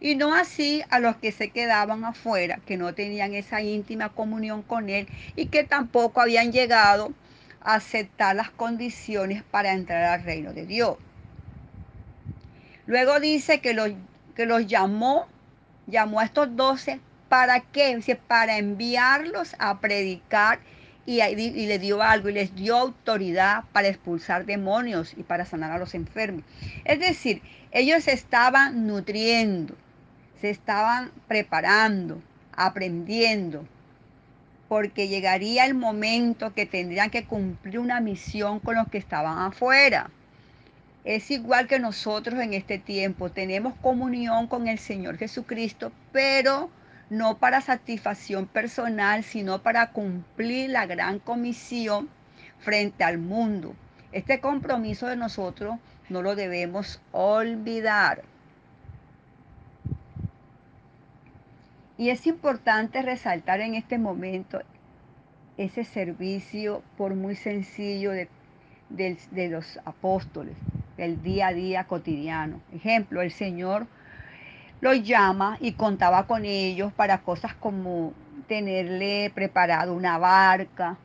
y 0.00 0.14
no 0.14 0.34
así 0.34 0.82
a 0.90 0.98
los 0.98 1.16
que 1.16 1.32
se 1.32 1.50
quedaban 1.50 2.04
afuera, 2.04 2.60
que 2.66 2.76
no 2.76 2.94
tenían 2.94 3.34
esa 3.34 3.62
íntima 3.62 4.10
comunión 4.10 4.62
con 4.62 4.88
Él 4.88 5.08
y 5.36 5.46
que 5.46 5.64
tampoco 5.64 6.20
habían 6.20 6.52
llegado 6.52 7.12
a 7.60 7.74
aceptar 7.74 8.36
las 8.36 8.50
condiciones 8.50 9.42
para 9.42 9.72
entrar 9.72 10.04
al 10.04 10.24
reino 10.24 10.52
de 10.52 10.66
Dios. 10.66 10.96
Luego 12.86 13.18
dice 13.18 13.60
que 13.60 13.74
los, 13.74 13.90
que 14.36 14.46
los 14.46 14.66
llamó, 14.66 15.26
llamó 15.86 16.20
a 16.20 16.24
estos 16.24 16.54
doce, 16.54 17.00
¿para 17.28 17.60
qué? 17.60 17.96
Dice, 17.96 18.16
para 18.16 18.58
enviarlos 18.58 19.56
a 19.58 19.80
predicar 19.80 20.60
y, 21.04 21.20
y 21.20 21.66
le 21.66 21.78
dio 21.78 22.02
algo 22.02 22.28
y 22.28 22.32
les 22.32 22.54
dio 22.54 22.76
autoridad 22.76 23.64
para 23.72 23.88
expulsar 23.88 24.44
demonios 24.44 25.14
y 25.16 25.22
para 25.22 25.44
sanar 25.44 25.72
a 25.72 25.78
los 25.78 25.94
enfermos. 25.94 26.44
Es 26.84 27.00
decir, 27.00 27.42
ellos 27.72 28.06
estaban 28.08 28.86
nutriendo, 28.86 29.74
se 30.40 30.50
estaban 30.50 31.10
preparando, 31.28 32.22
aprendiendo, 32.52 33.66
porque 34.68 35.08
llegaría 35.08 35.64
el 35.64 35.74
momento 35.74 36.52
que 36.54 36.66
tendrían 36.66 37.10
que 37.10 37.24
cumplir 37.24 37.78
una 37.78 38.00
misión 38.00 38.60
con 38.60 38.76
los 38.76 38.88
que 38.88 38.98
estaban 38.98 39.38
afuera. 39.38 40.10
Es 41.04 41.30
igual 41.30 41.68
que 41.68 41.78
nosotros 41.78 42.40
en 42.40 42.52
este 42.52 42.78
tiempo, 42.78 43.30
tenemos 43.30 43.74
comunión 43.76 44.48
con 44.48 44.66
el 44.66 44.78
Señor 44.78 45.18
Jesucristo, 45.18 45.92
pero 46.10 46.68
no 47.10 47.38
para 47.38 47.60
satisfacción 47.60 48.46
personal, 48.46 49.22
sino 49.22 49.62
para 49.62 49.92
cumplir 49.92 50.70
la 50.70 50.86
gran 50.86 51.20
comisión 51.20 52.08
frente 52.58 53.04
al 53.04 53.18
mundo. 53.18 53.76
Este 54.10 54.40
compromiso 54.40 55.06
de 55.06 55.16
nosotros 55.16 55.76
no 56.08 56.22
lo 56.22 56.34
debemos 56.34 57.00
olvidar. 57.12 58.22
Y 61.98 62.10
es 62.10 62.26
importante 62.26 63.00
resaltar 63.00 63.60
en 63.60 63.74
este 63.74 63.98
momento 63.98 64.60
ese 65.56 65.84
servicio, 65.84 66.82
por 66.98 67.14
muy 67.14 67.36
sencillo, 67.36 68.10
de, 68.10 68.28
de, 68.90 69.48
los 69.48 69.78
apóstoles, 69.84 70.54
del 70.98 71.22
día 71.22 71.48
a 71.48 71.52
día 71.54 71.84
cotidiano. 71.84 72.60
Ejemplo, 72.74 73.22
el 73.22 73.30
Señor 73.30 73.86
los 74.82 75.02
llama 75.02 75.56
y 75.60 75.72
contaba 75.72 76.26
con 76.26 76.44
ellos 76.44 76.92
para 76.92 77.22
cosas 77.22 77.54
como 77.54 78.12
tenerle 78.46 79.30
preparado 79.34 79.94
una 79.94 80.18
barca. 80.18 80.98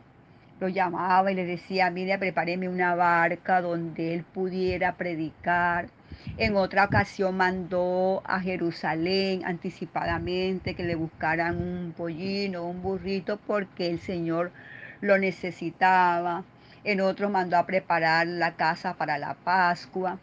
Lo 0.59 0.67
llamaba 0.67 1.31
y 1.31 1.35
le 1.35 1.45
decía, 1.45 1.89
mire, 1.89 2.17
prepáreme 2.19 2.67
una 2.67 2.95
barca 2.95 3.61
donde 3.61 4.13
él 4.13 4.23
pudiera 4.23 4.97
predicar 4.97 5.87
en 6.37 6.55
otra 6.55 6.85
ocasión 6.85 7.37
mandó 7.37 8.21
a 8.25 8.39
Jerusalén 8.39 9.43
anticipadamente 9.45 10.73
que 10.75 10.83
le 10.83 10.95
buscaran 10.95 11.57
un 11.57 11.93
pollino, 11.95 12.65
un 12.65 12.81
burrito, 12.81 13.37
porque 13.45 13.89
el 13.89 13.99
Señor 13.99 14.51
lo 15.01 15.17
necesitaba. 15.17 16.43
En 16.83 17.01
otro 17.01 17.29
mandó 17.29 17.57
a 17.57 17.65
preparar 17.65 18.27
la 18.27 18.55
casa 18.55 18.95
para 18.95 19.17
la 19.17 19.35
Pascua. 19.35 20.17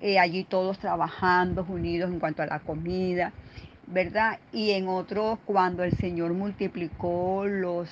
Eh, 0.00 0.18
allí 0.18 0.44
todos 0.44 0.78
trabajando, 0.78 1.66
unidos 1.68 2.10
en 2.10 2.18
cuanto 2.18 2.42
a 2.42 2.46
la 2.46 2.58
comida, 2.60 3.32
¿verdad? 3.86 4.38
Y 4.52 4.70
en 4.70 4.88
otro, 4.88 5.38
cuando 5.44 5.84
el 5.84 5.96
Señor 5.96 6.32
multiplicó 6.32 7.44
los 7.46 7.88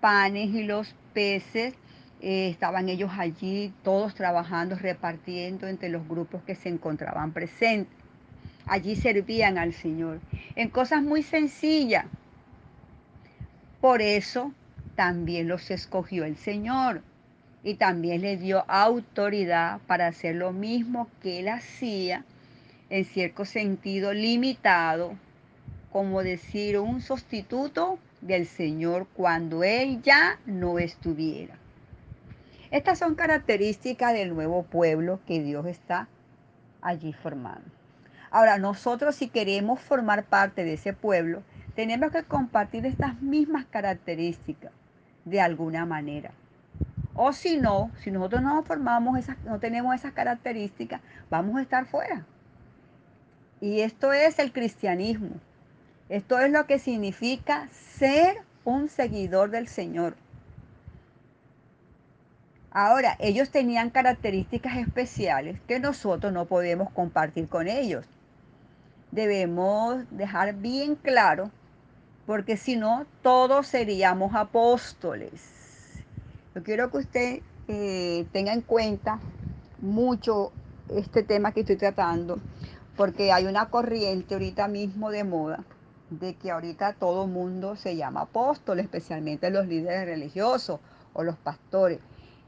panes 0.00 0.50
y 0.50 0.62
los 0.62 0.94
peces, 1.12 1.74
Eh, 2.22 2.50
estaban 2.50 2.88
ellos 2.88 3.10
allí, 3.16 3.72
todos 3.82 4.14
trabajando, 4.14 4.76
repartiendo 4.76 5.66
entre 5.66 5.88
los 5.88 6.06
grupos 6.06 6.42
que 6.42 6.54
se 6.54 6.68
encontraban 6.68 7.32
presentes. 7.32 7.94
Allí 8.66 8.94
servían 8.94 9.56
al 9.56 9.72
Señor 9.72 10.20
en 10.54 10.68
cosas 10.68 11.02
muy 11.02 11.22
sencillas. 11.22 12.04
Por 13.80 14.02
eso 14.02 14.52
también 14.94 15.48
los 15.48 15.70
escogió 15.70 16.24
el 16.24 16.36
Señor 16.36 17.02
y 17.64 17.74
también 17.74 18.20
les 18.20 18.40
dio 18.40 18.64
autoridad 18.68 19.80
para 19.86 20.06
hacer 20.06 20.36
lo 20.36 20.52
mismo 20.52 21.08
que 21.22 21.40
él 21.40 21.48
hacía, 21.48 22.24
en 22.90 23.04
cierto 23.06 23.44
sentido 23.46 24.12
limitado, 24.12 25.14
como 25.90 26.22
decir 26.22 26.78
un 26.78 27.00
sustituto 27.00 27.98
del 28.20 28.46
Señor 28.46 29.06
cuando 29.14 29.64
él 29.64 30.02
ya 30.02 30.38
no 30.44 30.78
estuviera. 30.78 31.59
Estas 32.70 33.00
son 33.00 33.16
características 33.16 34.12
del 34.12 34.32
nuevo 34.32 34.62
pueblo 34.62 35.18
que 35.26 35.42
Dios 35.42 35.66
está 35.66 36.06
allí 36.80 37.12
formando. 37.12 37.68
Ahora, 38.30 38.58
nosotros 38.58 39.16
si 39.16 39.28
queremos 39.28 39.80
formar 39.80 40.24
parte 40.24 40.62
de 40.62 40.74
ese 40.74 40.92
pueblo, 40.92 41.42
tenemos 41.74 42.12
que 42.12 42.22
compartir 42.22 42.86
estas 42.86 43.20
mismas 43.20 43.64
características 43.66 44.70
de 45.24 45.40
alguna 45.40 45.84
manera. 45.84 46.30
O 47.14 47.32
si 47.32 47.56
no, 47.58 47.90
si 47.98 48.12
nosotros 48.12 48.40
no 48.40 48.62
formamos 48.62 49.18
esas, 49.18 49.36
no 49.44 49.58
tenemos 49.58 49.94
esas 49.94 50.12
características, 50.12 51.00
vamos 51.28 51.56
a 51.56 51.62
estar 51.62 51.86
fuera. 51.86 52.24
Y 53.60 53.80
esto 53.80 54.12
es 54.12 54.38
el 54.38 54.52
cristianismo. 54.52 55.30
Esto 56.08 56.38
es 56.38 56.52
lo 56.52 56.66
que 56.66 56.78
significa 56.78 57.68
ser 57.72 58.36
un 58.64 58.88
seguidor 58.88 59.50
del 59.50 59.66
Señor. 59.66 60.14
Ahora, 62.72 63.16
ellos 63.18 63.50
tenían 63.50 63.90
características 63.90 64.76
especiales 64.76 65.60
que 65.66 65.80
nosotros 65.80 66.32
no 66.32 66.44
podemos 66.44 66.90
compartir 66.92 67.48
con 67.48 67.66
ellos. 67.66 68.06
Debemos 69.10 70.04
dejar 70.10 70.54
bien 70.54 70.94
claro, 70.94 71.50
porque 72.26 72.56
si 72.56 72.76
no, 72.76 73.06
todos 73.22 73.66
seríamos 73.66 74.36
apóstoles. 74.36 76.04
Yo 76.54 76.62
quiero 76.62 76.92
que 76.92 76.98
usted 76.98 77.40
eh, 77.66 78.26
tenga 78.32 78.52
en 78.52 78.60
cuenta 78.60 79.18
mucho 79.80 80.52
este 80.88 81.24
tema 81.24 81.50
que 81.50 81.60
estoy 81.60 81.76
tratando, 81.76 82.38
porque 82.96 83.32
hay 83.32 83.46
una 83.46 83.68
corriente 83.68 84.34
ahorita 84.34 84.68
mismo 84.68 85.10
de 85.10 85.24
moda 85.24 85.64
de 86.10 86.34
que 86.34 86.50
ahorita 86.50 86.94
todo 86.94 87.26
mundo 87.26 87.76
se 87.76 87.96
llama 87.96 88.22
apóstol, 88.22 88.80
especialmente 88.80 89.50
los 89.50 89.66
líderes 89.66 90.06
religiosos 90.06 90.80
o 91.14 91.22
los 91.22 91.36
pastores. 91.36 92.00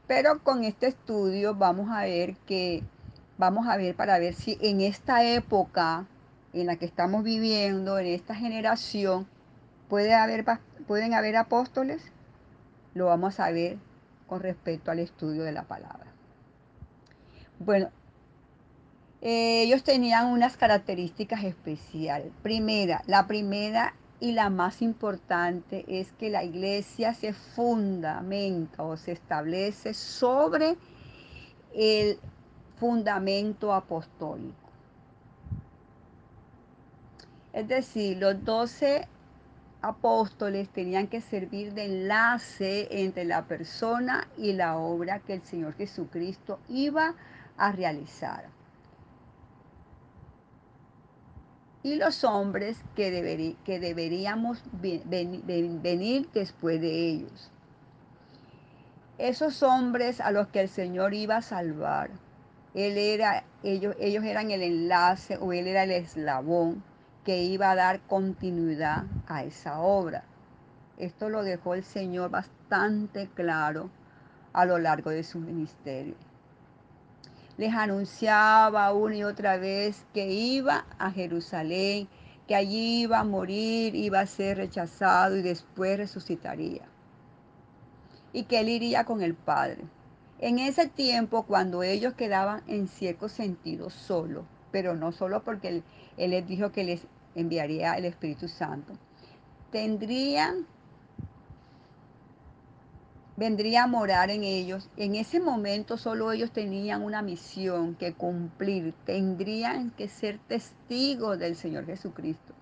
Pero 0.07 0.43
con 0.43 0.63
este 0.63 0.87
estudio 0.87 1.55
vamos 1.55 1.89
a 1.89 2.03
ver 2.03 2.35
que 2.45 2.83
vamos 3.37 3.67
a 3.67 3.77
ver 3.77 3.95
para 3.95 4.19
ver 4.19 4.33
si 4.33 4.57
en 4.61 4.81
esta 4.81 5.23
época 5.23 6.05
en 6.53 6.67
la 6.67 6.75
que 6.75 6.85
estamos 6.85 7.23
viviendo, 7.23 7.97
en 7.97 8.07
esta 8.07 8.35
generación, 8.35 9.27
puede 9.89 10.13
haber, 10.13 10.45
pueden 10.87 11.13
haber 11.13 11.35
apóstoles. 11.35 12.03
Lo 12.93 13.07
vamos 13.07 13.39
a 13.39 13.49
ver 13.51 13.77
con 14.27 14.41
respecto 14.41 14.91
al 14.91 14.99
estudio 14.99 15.43
de 15.43 15.51
la 15.51 15.63
palabra. 15.63 16.11
Bueno, 17.59 17.89
eh, 19.21 19.63
ellos 19.63 19.83
tenían 19.83 20.27
unas 20.27 20.57
características 20.57 21.43
especiales. 21.43 22.31
Primera, 22.43 23.01
la 23.07 23.25
primera 23.25 23.93
y 24.23 24.31
la 24.31 24.49
más 24.49 24.81
importante 24.81 25.83
es 25.85 26.13
que 26.13 26.29
la 26.29 26.45
iglesia 26.45 27.13
se 27.13 27.33
fundamenta 27.33 28.81
o 28.81 28.95
se 28.95 29.11
establece 29.11 29.93
sobre 29.93 30.77
el 31.73 32.17
fundamento 32.77 33.73
apostólico. 33.73 34.55
Es 37.51 37.67
decir, 37.67 38.17
los 38.17 38.45
doce 38.45 39.09
apóstoles 39.81 40.69
tenían 40.69 41.07
que 41.07 41.19
servir 41.19 41.73
de 41.73 41.83
enlace 41.83 42.87
entre 43.03 43.25
la 43.25 43.43
persona 43.43 44.29
y 44.37 44.53
la 44.53 44.77
obra 44.77 45.19
que 45.19 45.33
el 45.33 45.41
Señor 45.41 45.75
Jesucristo 45.75 46.59
iba 46.69 47.13
a 47.57 47.73
realizar. 47.73 48.45
Y 51.83 51.95
los 51.95 52.23
hombres 52.23 52.77
que, 52.95 53.55
que 53.65 53.79
deberíamos 53.79 54.63
venir 54.71 56.29
después 56.33 56.79
de 56.79 57.09
ellos. 57.09 57.51
Esos 59.17 59.61
hombres 59.61 60.21
a 60.21 60.31
los 60.31 60.47
que 60.47 60.61
el 60.61 60.69
Señor 60.69 61.13
iba 61.13 61.37
a 61.37 61.41
salvar, 61.41 62.09
él 62.73 62.97
era, 62.97 63.43
ellos, 63.61 63.95
ellos 63.99 64.23
eran 64.23 64.49
el 64.49 64.63
enlace 64.63 65.37
o 65.37 65.53
él 65.53 65.67
era 65.67 65.83
el 65.83 65.91
eslabón 65.91 66.83
que 67.23 67.43
iba 67.43 67.71
a 67.71 67.75
dar 67.75 67.99
continuidad 68.01 69.03
a 69.27 69.43
esa 69.43 69.79
obra. 69.79 70.23
Esto 70.97 71.29
lo 71.29 71.43
dejó 71.43 71.75
el 71.75 71.83
Señor 71.83 72.31
bastante 72.31 73.27
claro 73.35 73.89
a 74.53 74.65
lo 74.65 74.77
largo 74.77 75.09
de 75.09 75.23
su 75.23 75.39
ministerio. 75.39 76.15
Les 77.57 77.73
anunciaba 77.73 78.93
una 78.93 79.15
y 79.15 79.23
otra 79.23 79.57
vez 79.57 80.05
que 80.13 80.31
iba 80.31 80.85
a 80.97 81.11
Jerusalén, 81.11 82.07
que 82.47 82.55
allí 82.55 83.03
iba 83.03 83.19
a 83.19 83.23
morir, 83.23 83.95
iba 83.95 84.19
a 84.19 84.25
ser 84.25 84.57
rechazado 84.57 85.37
y 85.37 85.41
después 85.41 85.97
resucitaría. 85.97 86.83
Y 88.31 88.43
que 88.45 88.59
él 88.59 88.69
iría 88.69 89.03
con 89.05 89.21
el 89.21 89.35
Padre. 89.35 89.83
En 90.39 90.59
ese 90.59 90.87
tiempo, 90.87 91.43
cuando 91.43 91.83
ellos 91.83 92.15
quedaban 92.15 92.63
en 92.67 92.87
cierto 92.87 93.29
sentido 93.29 93.89
solos, 93.89 94.45
pero 94.71 94.95
no 94.95 95.11
solo 95.11 95.43
porque 95.43 95.83
él 96.17 96.31
les 96.31 96.47
dijo 96.47 96.71
que 96.71 96.83
les 96.83 97.01
enviaría 97.35 97.93
el 97.93 98.05
Espíritu 98.05 98.47
Santo. 98.47 98.93
Tendrían, 99.71 100.65
vendría 103.35 103.83
a 103.83 103.87
morar 103.87 104.29
en 104.29 104.43
ellos. 104.43 104.89
En 104.97 105.15
ese 105.15 105.39
momento 105.39 105.97
solo 105.97 106.31
ellos 106.31 106.51
tenían 106.51 107.03
una 107.03 107.21
misión 107.21 107.95
que 107.95 108.13
cumplir. 108.13 108.93
Tendrían 109.05 109.91
que 109.91 110.07
ser 110.07 110.39
testigos 110.47 111.39
del 111.39 111.55
Señor 111.55 111.85
Jesucristo 111.85 112.53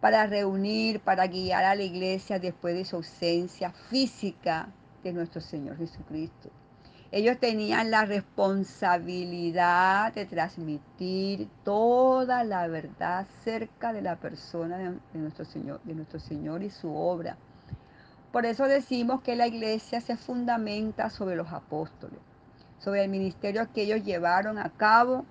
para 0.00 0.26
reunir, 0.26 1.00
para 1.00 1.26
guiar 1.26 1.64
a 1.64 1.74
la 1.74 1.82
iglesia 1.82 2.38
después 2.38 2.74
de 2.74 2.84
su 2.84 2.96
ausencia 2.96 3.72
física 3.90 4.68
de 5.02 5.12
nuestro 5.12 5.40
Señor 5.40 5.78
Jesucristo. 5.78 6.50
Ellos 7.12 7.38
tenían 7.38 7.90
la 7.90 8.04
responsabilidad 8.04 10.12
de 10.12 10.26
transmitir 10.26 11.48
toda 11.64 12.44
la 12.44 12.66
verdad 12.66 13.26
cerca 13.42 13.92
de 13.92 14.02
la 14.02 14.16
persona 14.16 14.76
de, 14.76 15.18
nuestro 15.18 15.44
Señor, 15.44 15.80
de 15.84 15.94
nuestro 15.94 16.18
Señor 16.18 16.62
y 16.62 16.70
su 16.70 16.94
obra. 16.94 17.38
Por 18.36 18.44
eso 18.44 18.68
decimos 18.68 19.22
que 19.22 19.34
la 19.34 19.46
iglesia 19.46 20.02
se 20.02 20.18
fundamenta 20.18 21.08
sobre 21.08 21.36
los 21.36 21.50
apóstoles, 21.54 22.18
sobre 22.78 23.02
el 23.02 23.08
ministerio 23.08 23.66
que 23.72 23.84
ellos 23.84 24.04
llevaron 24.04 24.58
a 24.58 24.68
cabo. 24.68 25.24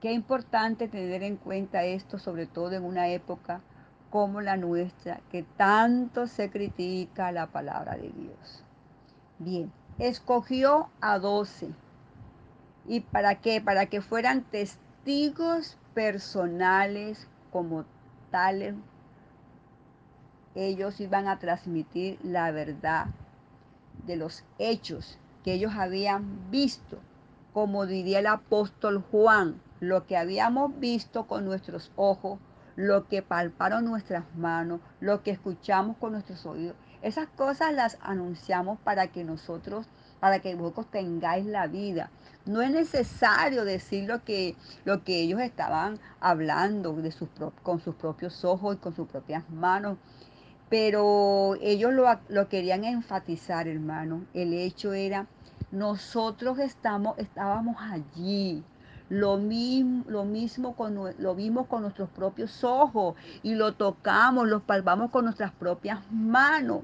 Qué 0.00 0.10
importante 0.10 0.88
tener 0.88 1.22
en 1.22 1.36
cuenta 1.36 1.84
esto, 1.84 2.18
sobre 2.18 2.46
todo 2.46 2.72
en 2.72 2.82
una 2.82 3.06
época 3.06 3.60
como 4.10 4.40
la 4.40 4.56
nuestra, 4.56 5.20
que 5.30 5.44
tanto 5.44 6.26
se 6.26 6.50
critica 6.50 7.30
la 7.30 7.46
palabra 7.46 7.94
de 7.94 8.10
Dios. 8.10 8.64
Bien, 9.38 9.70
escogió 10.00 10.90
a 11.00 11.20
doce. 11.20 11.68
¿Y 12.84 12.98
para 12.98 13.36
qué? 13.36 13.60
Para 13.60 13.86
que 13.86 14.00
fueran 14.00 14.42
testigos 14.42 15.78
personales 15.94 17.28
como 17.52 17.84
tales. 18.32 18.74
Ellos 20.54 21.00
iban 21.00 21.28
a 21.28 21.38
transmitir 21.38 22.18
la 22.22 22.50
verdad 22.50 23.06
de 24.06 24.16
los 24.16 24.44
hechos 24.58 25.18
que 25.44 25.52
ellos 25.52 25.72
habían 25.76 26.50
visto, 26.50 26.98
como 27.52 27.86
diría 27.86 28.18
el 28.18 28.26
apóstol 28.26 29.04
Juan, 29.10 29.60
lo 29.80 30.06
que 30.06 30.16
habíamos 30.16 30.78
visto 30.78 31.26
con 31.26 31.44
nuestros 31.44 31.90
ojos, 31.96 32.38
lo 32.76 33.08
que 33.08 33.22
palparon 33.22 33.84
nuestras 33.84 34.24
manos, 34.36 34.80
lo 35.00 35.22
que 35.22 35.30
escuchamos 35.30 35.96
con 35.96 36.12
nuestros 36.12 36.44
oídos. 36.46 36.76
Esas 37.02 37.28
cosas 37.28 37.72
las 37.72 37.98
anunciamos 38.02 38.78
para 38.80 39.06
que 39.08 39.24
nosotros, 39.24 39.86
para 40.20 40.40
que 40.40 40.54
vosotros 40.54 40.90
tengáis 40.90 41.46
la 41.46 41.66
vida. 41.66 42.10
No 42.44 42.60
es 42.60 42.70
necesario 42.70 43.64
decir 43.64 44.06
lo 44.06 44.22
que, 44.22 44.54
lo 44.84 45.02
que 45.02 45.20
ellos 45.20 45.40
estaban 45.40 45.98
hablando 46.20 46.92
de 46.94 47.10
sus, 47.10 47.28
con 47.62 47.80
sus 47.80 47.94
propios 47.94 48.44
ojos 48.44 48.76
y 48.76 48.78
con 48.78 48.94
sus 48.94 49.08
propias 49.08 49.48
manos, 49.48 49.96
pero 50.70 51.56
ellos 51.60 51.92
lo, 51.92 52.06
lo 52.28 52.48
querían 52.48 52.84
enfatizar, 52.84 53.68
hermano. 53.68 54.24
El 54.32 54.54
hecho 54.54 54.94
era, 54.94 55.26
nosotros 55.72 56.58
estamos, 56.60 57.18
estábamos 57.18 57.76
allí, 57.80 58.62
lo 59.08 59.36
mismo, 59.36 60.04
lo 60.06 60.24
mismo 60.24 60.76
con, 60.76 60.96
lo 61.18 61.34
vimos 61.34 61.66
con 61.66 61.82
nuestros 61.82 62.08
propios 62.10 62.62
ojos 62.62 63.16
y 63.42 63.54
lo 63.54 63.74
tocamos, 63.74 64.48
lo 64.48 64.60
palpamos 64.60 65.10
con 65.10 65.24
nuestras 65.24 65.50
propias 65.50 66.00
manos. 66.12 66.82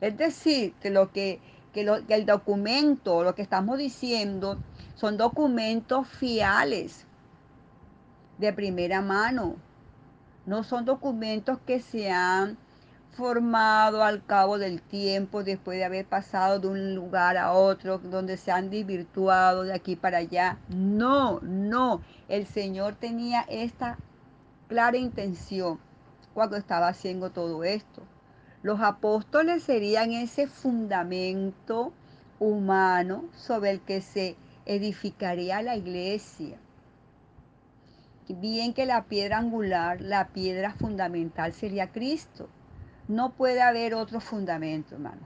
Es 0.00 0.16
decir, 0.16 0.72
que, 0.80 0.88
lo 0.88 1.12
que, 1.12 1.38
que, 1.74 1.84
lo, 1.84 2.06
que 2.06 2.14
el 2.14 2.24
documento, 2.24 3.22
lo 3.22 3.34
que 3.34 3.42
estamos 3.42 3.76
diciendo, 3.76 4.56
son 4.94 5.18
documentos 5.18 6.08
fiables, 6.08 7.06
de 8.38 8.54
primera 8.54 9.02
mano. 9.02 9.56
No 10.46 10.64
son 10.64 10.86
documentos 10.86 11.58
que 11.66 11.80
se 11.80 12.10
han 12.10 12.56
formado 13.12 14.02
al 14.02 14.24
cabo 14.24 14.58
del 14.58 14.80
tiempo, 14.80 15.42
después 15.42 15.78
de 15.78 15.84
haber 15.84 16.06
pasado 16.06 16.60
de 16.60 16.68
un 16.68 16.94
lugar 16.94 17.36
a 17.36 17.52
otro, 17.52 17.98
donde 17.98 18.36
se 18.36 18.52
han 18.52 18.70
desvirtuado 18.70 19.64
de 19.64 19.72
aquí 19.72 19.96
para 19.96 20.18
allá. 20.18 20.58
No, 20.68 21.40
no. 21.42 22.00
El 22.28 22.46
Señor 22.46 22.94
tenía 22.94 23.42
esta 23.48 23.98
clara 24.68 24.96
intención 24.96 25.78
cuando 26.34 26.56
estaba 26.56 26.88
haciendo 26.88 27.30
todo 27.30 27.64
esto. 27.64 28.02
Los 28.62 28.80
apóstoles 28.80 29.62
serían 29.62 30.12
ese 30.12 30.46
fundamento 30.46 31.92
humano 32.38 33.24
sobre 33.34 33.70
el 33.70 33.80
que 33.80 34.00
se 34.00 34.36
edificaría 34.66 35.62
la 35.62 35.76
iglesia. 35.76 36.58
Bien 38.28 38.72
que 38.72 38.86
la 38.86 39.04
piedra 39.04 39.38
angular, 39.38 40.00
la 40.00 40.28
piedra 40.28 40.72
fundamental 40.74 41.52
sería 41.52 41.90
Cristo. 41.90 42.48
No 43.10 43.30
puede 43.30 43.60
haber 43.60 43.94
otro 43.94 44.20
fundamento, 44.20 44.94
hermano, 44.94 45.22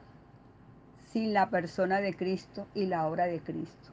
sin 1.13 1.35
la 1.35 1.51
persona 1.51 2.01
de 2.01 2.17
Cristo 2.17 2.67
y 2.75 2.87
la 2.87 3.07
obra 3.07 3.27
de 3.27 3.41
Cristo. 3.41 3.91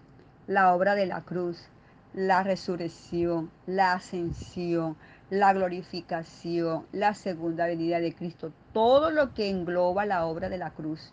La 0.48 0.74
obra 0.74 0.96
de 0.96 1.08
la 1.08 1.24
cruz, 1.24 1.68
la 2.14 2.42
resurrección, 2.42 3.52
la 3.68 3.92
ascensión, 3.92 4.96
la 5.30 5.52
glorificación, 5.52 6.86
la 6.94 7.14
segunda 7.14 7.66
venida 7.66 8.00
de 8.00 8.16
Cristo, 8.16 8.54
todo 8.72 9.12
lo 9.12 9.34
que 9.34 9.50
engloba 9.50 10.06
la 10.06 10.26
obra 10.26 10.48
de 10.48 10.58
la 10.58 10.70
cruz. 10.70 11.12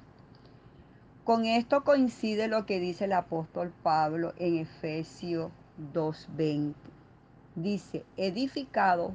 Con 1.24 1.46
esto 1.46 1.82
coincide 1.82 2.46
lo 2.46 2.64
que 2.64 2.78
dice 2.78 3.06
el 3.06 3.12
apóstol 3.14 3.72
Pablo 3.82 4.34
en 4.38 4.56
Efesios 4.56 5.50
2.20. 5.92 6.74
Dice, 7.56 8.04
edificado 8.16 9.14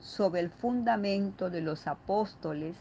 sobre 0.00 0.40
el 0.40 0.50
fundamento 0.50 1.48
de 1.48 1.60
los 1.60 1.86
apóstoles 1.86 2.74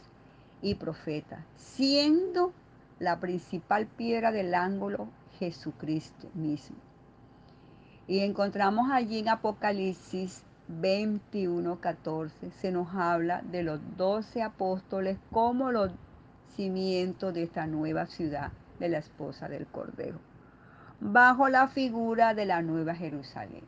y 0.63 0.75
profetas, 0.75 1.41
siendo 1.55 2.53
la 2.97 3.19
principal 3.19 3.85
piedra 3.85 4.31
del 4.31 4.55
ángulo 4.55 5.09
Jesucristo 5.37 6.29
mismo. 6.33 6.77
Y 8.07 8.19
encontramos 8.19 8.89
allí 8.91 9.19
en 9.19 9.29
Apocalipsis 9.29 10.43
21, 10.69 11.79
14, 11.79 12.51
se 12.61 12.71
nos 12.71 12.95
habla 12.95 13.41
de 13.41 13.63
los 13.63 13.79
doce 13.97 14.41
apóstoles 14.41 15.17
como 15.31 15.71
los 15.71 15.91
cimientos 16.55 17.33
de 17.33 17.43
esta 17.43 17.67
nueva 17.67 18.05
ciudad 18.05 18.51
de 18.79 18.89
la 18.89 18.99
esposa 18.99 19.49
del 19.49 19.67
Cordero, 19.67 20.19
bajo 21.01 21.49
la 21.49 21.67
figura 21.67 22.33
de 22.33 22.45
la 22.45 22.61
nueva 22.61 22.95
Jerusalén. 22.95 23.63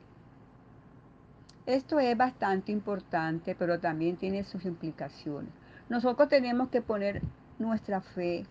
Esto 1.65 1.99
es 1.99 2.15
bastante 2.15 2.71
importante, 2.71 3.55
pero 3.55 3.79
también 3.79 4.17
tiene 4.17 4.43
sus 4.43 4.65
implicaciones. 4.65 5.51
Nosotros 5.89 6.29
tenemos 6.29 6.69
que 6.69 6.81
poner 6.81 7.21
nuestra 7.59 8.01
fe, 8.01 8.45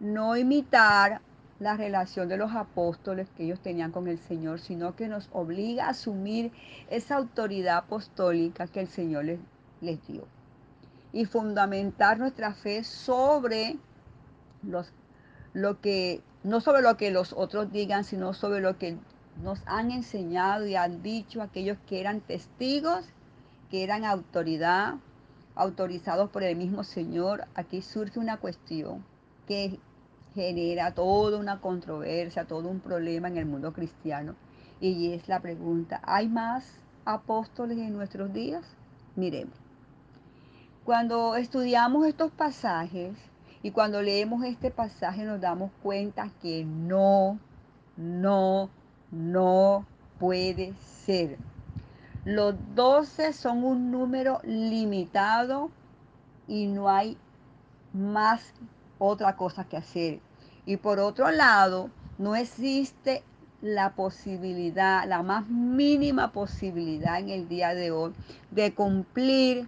no 0.00 0.36
imitar 0.36 1.20
la 1.58 1.76
relación 1.76 2.28
de 2.28 2.38
los 2.38 2.52
apóstoles 2.54 3.28
que 3.36 3.44
ellos 3.44 3.60
tenían 3.60 3.92
con 3.92 4.08
el 4.08 4.18
Señor, 4.18 4.60
sino 4.60 4.96
que 4.96 5.08
nos 5.08 5.28
obliga 5.32 5.86
a 5.86 5.90
asumir 5.90 6.52
esa 6.88 7.16
autoridad 7.16 7.76
apostólica 7.76 8.66
que 8.66 8.80
el 8.80 8.88
Señor 8.88 9.26
les, 9.26 9.40
les 9.82 10.04
dio. 10.06 10.26
Y 11.12 11.26
fundamentar 11.26 12.18
nuestra 12.18 12.54
fe 12.54 12.82
sobre 12.82 13.76
los, 14.62 14.90
lo 15.52 15.80
que, 15.82 16.22
no 16.44 16.62
sobre 16.62 16.80
lo 16.80 16.96
que 16.96 17.10
los 17.10 17.34
otros 17.34 17.70
digan, 17.70 18.04
sino 18.04 18.32
sobre 18.32 18.60
lo 18.60 18.78
que 18.78 18.96
nos 19.42 19.60
han 19.66 19.90
enseñado 19.90 20.66
y 20.66 20.76
han 20.76 21.02
dicho 21.02 21.42
aquellos 21.42 21.76
que 21.86 22.00
eran 22.00 22.20
testigos, 22.22 23.04
que 23.70 23.84
eran 23.84 24.06
autoridad, 24.06 24.94
autorizados 25.54 26.30
por 26.30 26.42
el 26.42 26.56
mismo 26.56 26.84
Señor. 26.84 27.44
Aquí 27.54 27.82
surge 27.82 28.18
una 28.18 28.38
cuestión 28.38 29.04
que 29.46 29.78
genera 30.34 30.94
toda 30.94 31.38
una 31.38 31.60
controversia, 31.60 32.44
todo 32.44 32.68
un 32.68 32.80
problema 32.80 33.28
en 33.28 33.36
el 33.36 33.46
mundo 33.46 33.72
cristiano. 33.72 34.34
Y 34.80 35.12
es 35.12 35.28
la 35.28 35.40
pregunta, 35.40 36.00
¿hay 36.04 36.28
más 36.28 36.80
apóstoles 37.04 37.78
en 37.78 37.92
nuestros 37.92 38.32
días? 38.32 38.64
Miremos. 39.16 39.54
Cuando 40.84 41.36
estudiamos 41.36 42.06
estos 42.06 42.30
pasajes 42.32 43.14
y 43.62 43.70
cuando 43.70 44.00
leemos 44.00 44.44
este 44.44 44.70
pasaje 44.70 45.24
nos 45.24 45.40
damos 45.40 45.70
cuenta 45.82 46.30
que 46.40 46.64
no, 46.64 47.38
no, 47.96 48.70
no 49.10 49.84
puede 50.18 50.72
ser. 51.04 51.36
Los 52.26 52.54
12 52.74 53.32
son 53.32 53.64
un 53.64 53.90
número 53.90 54.40
limitado 54.44 55.70
y 56.46 56.66
no 56.66 56.90
hay 56.90 57.16
más 57.94 58.52
otra 58.98 59.36
cosa 59.36 59.64
que 59.64 59.78
hacer. 59.78 60.20
Y 60.66 60.76
por 60.76 60.98
otro 60.98 61.30
lado, 61.30 61.88
no 62.18 62.36
existe 62.36 63.22
la 63.62 63.94
posibilidad, 63.94 65.08
la 65.08 65.22
más 65.22 65.48
mínima 65.48 66.30
posibilidad 66.30 67.18
en 67.18 67.30
el 67.30 67.48
día 67.48 67.74
de 67.74 67.90
hoy 67.90 68.12
de 68.50 68.74
cumplir 68.74 69.66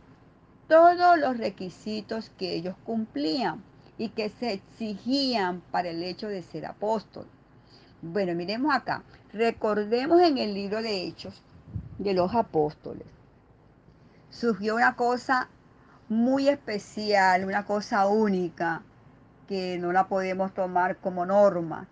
todos 0.69 1.19
los 1.19 1.39
requisitos 1.39 2.31
que 2.37 2.55
ellos 2.55 2.75
cumplían 2.85 3.63
y 3.97 4.11
que 4.11 4.29
se 4.29 4.53
exigían 4.53 5.63
para 5.71 5.89
el 5.89 6.03
hecho 6.03 6.29
de 6.29 6.43
ser 6.43 6.67
apóstol. 6.67 7.27
Bueno, 8.03 8.35
miremos 8.35 8.75
acá. 8.75 9.03
Recordemos 9.33 10.21
en 10.21 10.37
el 10.37 10.53
libro 10.53 10.83
de 10.83 11.07
Hechos 11.07 11.43
de 12.03 12.15
los 12.15 12.35
apóstoles. 12.35 13.07
Surgió 14.31 14.75
una 14.75 14.97
cosa 14.97 15.49
muy 16.09 16.49
especial, 16.49 17.45
una 17.45 17.65
cosa 17.65 18.07
única, 18.07 18.83
que 19.49 19.79
no 19.79 19.93
la 19.93 20.09
podemos 20.09 20.53
tomar 20.55 20.97
como 20.97 21.27
norma. 21.27 21.87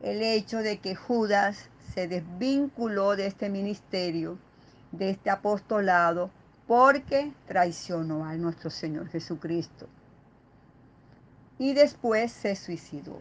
El 0.00 0.22
hecho 0.22 0.58
de 0.58 0.78
que 0.78 0.94
Judas 0.94 1.68
se 1.94 2.08
desvinculó 2.08 3.16
de 3.16 3.26
este 3.26 3.48
ministerio, 3.48 4.38
de 4.92 5.10
este 5.10 5.30
apostolado, 5.30 6.30
porque 6.66 7.32
traicionó 7.46 8.24
a 8.24 8.34
nuestro 8.34 8.70
Señor 8.70 9.08
Jesucristo. 9.08 9.88
Y 11.58 11.74
después 11.74 12.30
se 12.30 12.54
suicidó. 12.54 13.18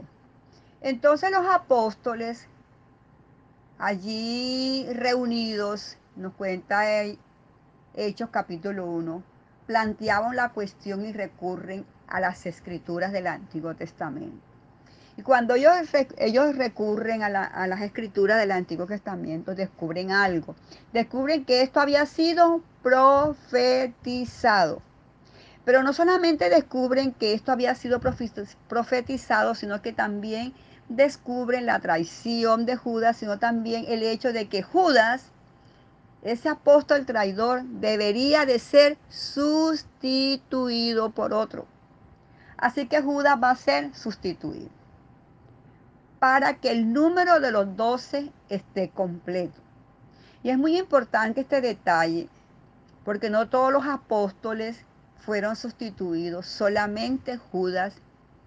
Entonces 0.81 1.31
los 1.31 1.45
apóstoles 1.47 2.47
allí 3.79 4.87
reunidos, 4.93 5.97
nos 6.15 6.33
cuenta 6.33 6.83
Hechos 7.93 8.29
capítulo 8.29 8.85
1, 8.85 9.23
planteaban 9.65 10.35
la 10.35 10.49
cuestión 10.49 11.05
y 11.05 11.13
recurren 11.13 11.85
a 12.07 12.19
las 12.19 12.45
escrituras 12.45 13.11
del 13.11 13.27
Antiguo 13.27 13.75
Testamento. 13.75 14.45
Y 15.17 15.23
cuando 15.23 15.55
ellos, 15.55 15.73
ellos 16.17 16.55
recurren 16.55 17.23
a, 17.23 17.43
a, 17.43 17.67
las 17.67 17.81
escrituras 17.81 18.37
del 18.37 18.51
Antiguo 18.51 18.85
Testamento, 18.85 19.55
descubren 19.55 20.11
algo. 20.11 20.55
Descubren 20.93 21.43
que 21.43 21.63
esto 21.63 21.79
había 21.79 22.05
sido 22.05 22.61
profetizado. 22.83 24.83
Pero 25.65 25.81
no 25.81 25.91
solamente 25.91 26.49
descubren 26.49 27.13
que 27.13 27.33
esto 27.33 27.51
había 27.51 27.73
sido 27.73 27.99
profetizado, 28.69 29.55
sino 29.55 29.81
que 29.81 29.91
también 29.91 30.53
descubren 30.89 31.65
la 31.65 31.79
traición 31.79 32.65
de 32.65 32.75
Judas, 32.75 33.17
sino 33.17 33.39
también 33.39 33.85
el 33.87 34.03
hecho 34.03 34.33
de 34.33 34.47
que 34.47 34.63
Judas, 34.63 35.25
ese 36.21 36.49
apóstol 36.49 37.05
traidor, 37.05 37.63
debería 37.63 38.45
de 38.45 38.59
ser 38.59 38.97
sustituido 39.09 41.11
por 41.11 41.33
otro. 41.33 41.65
Así 42.57 42.87
que 42.87 43.01
Judas 43.01 43.37
va 43.41 43.51
a 43.51 43.55
ser 43.55 43.93
sustituido 43.95 44.69
para 46.19 46.55
que 46.55 46.71
el 46.71 46.93
número 46.93 47.39
de 47.39 47.51
los 47.51 47.75
doce 47.75 48.31
esté 48.49 48.89
completo. 48.89 49.61
Y 50.41 50.49
es 50.49 50.57
muy 50.57 50.77
importante 50.77 51.41
este 51.41 51.61
detalle, 51.61 52.27
porque 53.05 53.29
no 53.29 53.49
todos 53.49 53.71
los 53.71 53.85
apóstoles 53.85 54.79
fueron 55.19 55.55
sustituidos, 55.55 56.47
solamente 56.47 57.37
Judas 57.37 57.93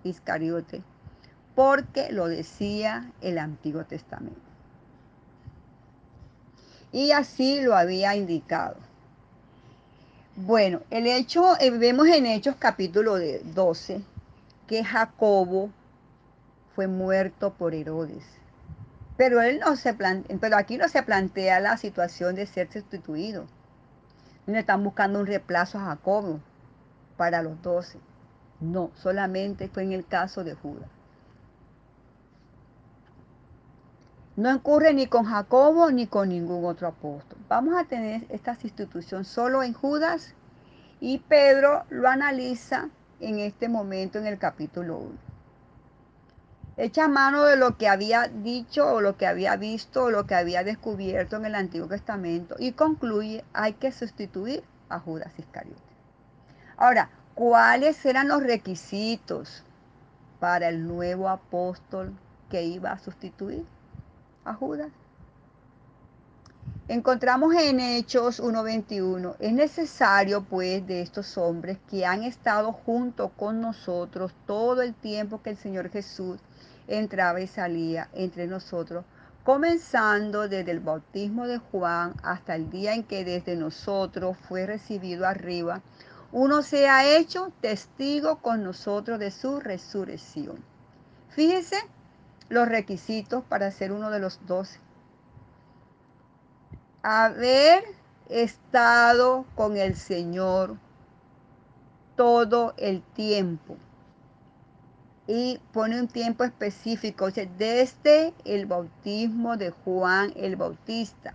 Iscariote 0.02 0.82
porque 1.60 2.10
lo 2.10 2.26
decía 2.26 3.12
el 3.20 3.36
Antiguo 3.36 3.84
Testamento. 3.84 4.40
Y 6.90 7.10
así 7.12 7.60
lo 7.60 7.76
había 7.76 8.16
indicado. 8.16 8.76
Bueno, 10.36 10.80
el 10.88 11.06
hecho, 11.06 11.60
eh, 11.60 11.70
vemos 11.70 12.06
en 12.08 12.24
Hechos 12.24 12.56
capítulo 12.58 13.18
12 13.18 14.00
que 14.66 14.82
Jacobo 14.82 15.68
fue 16.74 16.86
muerto 16.86 17.52
por 17.52 17.74
Herodes. 17.74 18.24
Pero, 19.18 19.42
él 19.42 19.60
no 19.60 19.76
se 19.76 19.92
pero 19.92 20.56
aquí 20.56 20.78
no 20.78 20.88
se 20.88 21.02
plantea 21.02 21.60
la 21.60 21.76
situación 21.76 22.36
de 22.36 22.46
ser 22.46 22.72
sustituido. 22.72 23.44
No 24.46 24.56
están 24.56 24.82
buscando 24.82 25.20
un 25.20 25.26
reemplazo 25.26 25.76
a 25.76 25.84
Jacobo 25.84 26.40
para 27.18 27.42
los 27.42 27.60
doce. 27.60 27.98
No, 28.60 28.90
solamente 28.94 29.68
fue 29.68 29.82
en 29.82 29.92
el 29.92 30.06
caso 30.06 30.42
de 30.42 30.54
Judas. 30.54 30.88
No 34.40 34.56
ocurre 34.56 34.94
ni 34.94 35.06
con 35.06 35.26
Jacobo 35.26 35.90
ni 35.90 36.06
con 36.06 36.30
ningún 36.30 36.64
otro 36.64 36.88
apóstol. 36.88 37.38
Vamos 37.46 37.74
a 37.76 37.84
tener 37.84 38.24
esta 38.30 38.54
sustitución 38.54 39.26
solo 39.26 39.62
en 39.62 39.74
Judas 39.74 40.34
y 40.98 41.18
Pedro 41.18 41.84
lo 41.90 42.08
analiza 42.08 42.88
en 43.20 43.38
este 43.38 43.68
momento 43.68 44.18
en 44.18 44.24
el 44.24 44.38
capítulo 44.38 44.96
1. 44.96 45.10
Echa 46.78 47.06
mano 47.06 47.44
de 47.44 47.56
lo 47.56 47.76
que 47.76 47.86
había 47.86 48.28
dicho 48.28 48.90
o 48.90 49.02
lo 49.02 49.18
que 49.18 49.26
había 49.26 49.56
visto 49.56 50.04
o 50.04 50.10
lo 50.10 50.26
que 50.26 50.36
había 50.36 50.64
descubierto 50.64 51.36
en 51.36 51.44
el 51.44 51.54
Antiguo 51.54 51.88
Testamento 51.88 52.56
y 52.58 52.72
concluye, 52.72 53.44
hay 53.52 53.74
que 53.74 53.92
sustituir 53.92 54.64
a 54.88 55.00
Judas 55.00 55.38
Iscariote. 55.38 55.82
Ahora, 56.78 57.10
¿cuáles 57.34 58.06
eran 58.06 58.28
los 58.28 58.42
requisitos 58.42 59.64
para 60.38 60.70
el 60.70 60.86
nuevo 60.88 61.28
apóstol 61.28 62.14
que 62.48 62.62
iba 62.62 62.90
a 62.90 62.98
sustituir 62.98 63.66
a 64.44 64.54
Judas? 64.54 64.90
Encontramos 66.88 67.54
en 67.54 67.78
Hechos 67.78 68.42
1.21, 68.42 69.36
es 69.38 69.52
necesario 69.52 70.42
pues 70.42 70.84
de 70.88 71.02
estos 71.02 71.38
hombres 71.38 71.78
que 71.88 72.04
han 72.04 72.24
estado 72.24 72.72
junto 72.72 73.28
con 73.28 73.60
nosotros 73.60 74.32
todo 74.44 74.82
el 74.82 74.94
tiempo 74.94 75.40
que 75.40 75.50
el 75.50 75.56
Señor 75.56 75.90
Jesús 75.90 76.40
entraba 76.88 77.40
y 77.40 77.46
salía 77.46 78.08
entre 78.12 78.48
nosotros, 78.48 79.04
comenzando 79.44 80.48
desde 80.48 80.72
el 80.72 80.80
bautismo 80.80 81.46
de 81.46 81.58
Juan 81.58 82.14
hasta 82.24 82.56
el 82.56 82.70
día 82.70 82.94
en 82.94 83.04
que 83.04 83.24
desde 83.24 83.54
nosotros 83.54 84.36
fue 84.48 84.66
recibido 84.66 85.26
arriba, 85.26 85.82
uno 86.32 86.62
se 86.62 86.88
ha 86.88 87.16
hecho 87.16 87.52
testigo 87.60 88.38
con 88.38 88.64
nosotros 88.64 89.20
de 89.20 89.30
su 89.30 89.60
resurrección. 89.60 90.56
Fíjese 91.28 91.76
los 92.50 92.68
requisitos 92.68 93.42
para 93.44 93.70
ser 93.70 93.92
uno 93.92 94.10
de 94.10 94.18
los 94.18 94.46
doce 94.46 94.78
haber 97.02 97.84
estado 98.28 99.44
con 99.54 99.76
el 99.76 99.96
Señor 99.96 100.76
todo 102.16 102.74
el 102.76 103.02
tiempo. 103.02 103.76
Y 105.26 105.60
pone 105.72 106.00
un 106.00 106.08
tiempo 106.08 106.44
específico, 106.44 107.26
o 107.26 107.30
sea, 107.30 107.46
desde 107.56 108.34
el 108.44 108.66
bautismo 108.66 109.56
de 109.56 109.70
Juan 109.70 110.32
el 110.36 110.56
Bautista. 110.56 111.34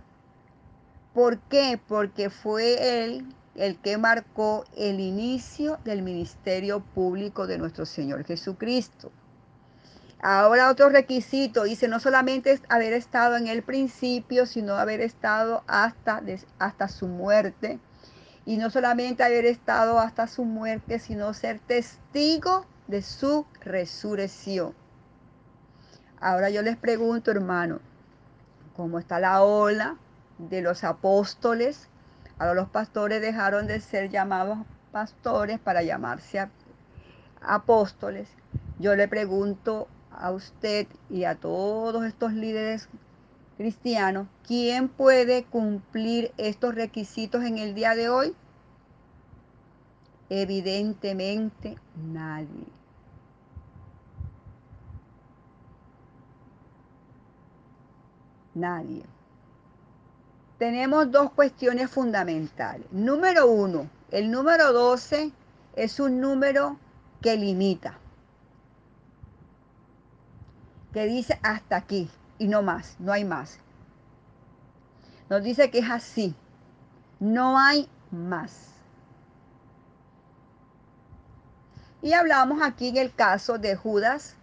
¿Por 1.14 1.38
qué? 1.38 1.80
Porque 1.88 2.28
fue 2.28 3.04
él 3.04 3.34
el 3.54 3.78
que 3.78 3.96
marcó 3.96 4.64
el 4.76 5.00
inicio 5.00 5.78
del 5.82 6.02
ministerio 6.02 6.80
público 6.80 7.46
de 7.46 7.56
nuestro 7.56 7.86
Señor 7.86 8.24
Jesucristo. 8.24 9.10
Ahora 10.20 10.70
otro 10.70 10.88
requisito, 10.88 11.64
dice, 11.64 11.88
no 11.88 12.00
solamente 12.00 12.60
haber 12.68 12.94
estado 12.94 13.36
en 13.36 13.48
el 13.48 13.62
principio, 13.62 14.46
sino 14.46 14.74
haber 14.74 15.00
estado 15.00 15.62
hasta, 15.66 16.22
hasta 16.58 16.88
su 16.88 17.06
muerte. 17.06 17.78
Y 18.44 18.56
no 18.56 18.70
solamente 18.70 19.24
haber 19.24 19.44
estado 19.44 19.98
hasta 19.98 20.26
su 20.26 20.44
muerte, 20.44 20.98
sino 20.98 21.34
ser 21.34 21.58
testigo 21.58 22.64
de 22.86 23.02
su 23.02 23.46
resurrección. 23.60 24.74
Ahora 26.20 26.48
yo 26.48 26.62
les 26.62 26.76
pregunto, 26.76 27.30
hermano, 27.30 27.80
¿cómo 28.74 28.98
está 28.98 29.20
la 29.20 29.42
ola 29.42 29.96
de 30.38 30.62
los 30.62 30.82
apóstoles? 30.82 31.88
Ahora 32.38 32.54
los 32.54 32.68
pastores 32.68 33.20
dejaron 33.20 33.66
de 33.66 33.80
ser 33.80 34.10
llamados 34.10 34.58
pastores 34.92 35.58
para 35.58 35.82
llamarse 35.82 36.48
apóstoles. 37.42 38.28
Yo 38.78 38.96
le 38.96 39.08
pregunto 39.08 39.88
a 40.18 40.30
usted 40.30 40.86
y 41.10 41.24
a 41.24 41.34
todos 41.34 42.04
estos 42.04 42.32
líderes 42.32 42.88
cristianos, 43.56 44.28
¿quién 44.46 44.88
puede 44.88 45.44
cumplir 45.44 46.32
estos 46.36 46.74
requisitos 46.74 47.44
en 47.44 47.58
el 47.58 47.74
día 47.74 47.94
de 47.94 48.08
hoy? 48.08 48.34
Evidentemente 50.28 51.76
nadie. 51.94 52.66
Nadie. 58.54 59.04
Tenemos 60.58 61.10
dos 61.10 61.30
cuestiones 61.32 61.90
fundamentales. 61.90 62.86
Número 62.90 63.46
uno, 63.46 63.90
el 64.10 64.30
número 64.30 64.72
12 64.72 65.30
es 65.76 66.00
un 66.00 66.20
número 66.20 66.78
que 67.20 67.36
limita 67.36 67.98
que 70.96 71.04
dice 71.04 71.38
hasta 71.42 71.76
aquí 71.76 72.10
y 72.38 72.48
no 72.48 72.62
más, 72.62 72.96
no 72.98 73.12
hay 73.12 73.22
más. 73.22 73.58
Nos 75.28 75.42
dice 75.42 75.70
que 75.70 75.80
es 75.80 75.90
así, 75.90 76.34
no 77.20 77.58
hay 77.58 77.86
más. 78.10 78.70
Y 82.00 82.14
hablamos 82.14 82.62
aquí 82.62 82.88
en 82.88 82.96
el 82.96 83.14
caso 83.14 83.58
de 83.58 83.76
Judas, 83.76 84.36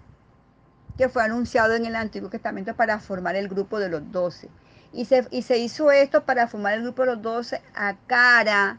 que 0.96 1.10
fue 1.10 1.24
anunciado 1.24 1.74
en 1.74 1.88
el 1.88 1.96
Antiguo 1.96 2.30
Testamento 2.30 2.76
para 2.76 3.00
formar 3.00 3.36
el 3.36 3.48
grupo 3.48 3.80
de 3.80 3.90
los 3.90 4.12
doce. 4.12 4.48
Y 4.92 5.06
se, 5.06 5.28
y 5.32 5.42
se 5.42 5.58
hizo 5.58 5.90
esto 5.90 6.24
para 6.24 6.48
formar 6.48 6.76
el 6.76 6.84
grupo 6.84 7.02
de 7.02 7.16
los 7.16 7.22
doce 7.24 7.64
a 7.74 7.96
cara 8.06 8.78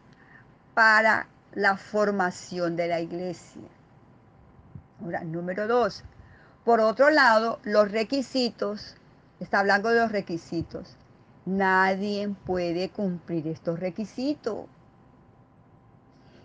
para 0.74 1.26
la 1.54 1.76
formación 1.76 2.76
de 2.76 2.86
la 2.86 3.00
iglesia. 3.00 3.62
Ahora, 5.02 5.24
número 5.24 5.66
dos, 5.66 6.04
por 6.64 6.80
otro 6.80 7.10
lado, 7.10 7.58
los 7.62 7.92
requisitos, 7.92 8.96
está 9.38 9.60
hablando 9.60 9.90
de 9.90 10.00
los 10.00 10.10
requisitos. 10.12 10.96
Nadie 11.44 12.34
puede 12.46 12.88
cumplir 12.88 13.48
estos 13.48 13.78
requisitos. 13.78 14.66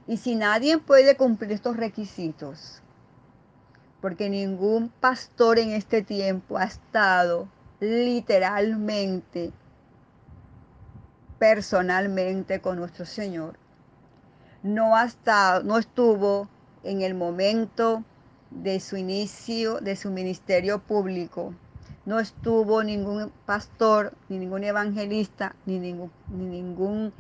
Y 0.08 0.17
si 0.17 0.36
nadie 0.36 0.77
puede 0.77 1.15
cumplir 1.15 1.53
estos 1.53 1.77
requisitos, 1.77 2.82
porque 4.01 4.29
ningún 4.29 4.89
pastor 4.89 5.58
en 5.60 5.71
este 5.71 6.01
tiempo 6.01 6.58
ha 6.58 6.65
estado 6.65 7.47
literalmente, 7.79 9.53
personalmente 11.38 12.60
con 12.60 12.77
nuestro 12.77 13.05
Señor, 13.05 13.58
no, 14.63 14.97
ha 14.97 15.05
estado, 15.05 15.63
no 15.63 15.77
estuvo 15.77 16.49
en 16.84 17.01
el 17.03 17.15
momento 17.15 18.03
de 18.51 18.79
su 18.79 18.97
inicio, 18.97 19.79
de 19.79 19.95
su 19.95 20.12
ministerio 20.12 20.79
público, 20.79 21.53
no 22.05 22.19
estuvo 22.19 22.83
ningún 22.83 23.31
pastor, 23.45 24.13
ni 24.29 24.39
ningún 24.39 24.63
evangelista, 24.63 25.55
ni 25.65 25.79
ningún, 25.79 26.12
ni 26.29 26.45
ningún 26.45 27.13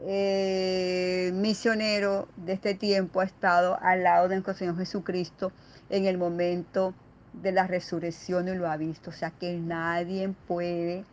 eh, 0.00 1.30
misionero 1.34 2.28
de 2.36 2.52
este 2.52 2.74
tiempo 2.74 3.20
ha 3.20 3.24
estado 3.24 3.78
al 3.80 4.02
lado 4.02 4.28
de 4.28 4.34
nuestro 4.34 4.54
Señor 4.54 4.76
Jesucristo 4.76 5.52
en 5.88 6.04
el 6.04 6.18
momento 6.18 6.92
de 7.32 7.52
la 7.52 7.66
resurrección 7.66 8.48
y 8.48 8.54
lo 8.54 8.68
ha 8.68 8.76
visto. 8.76 9.10
O 9.10 9.12
sea 9.12 9.30
que 9.30 9.56
nadie 9.56 10.34
puede 10.46 11.04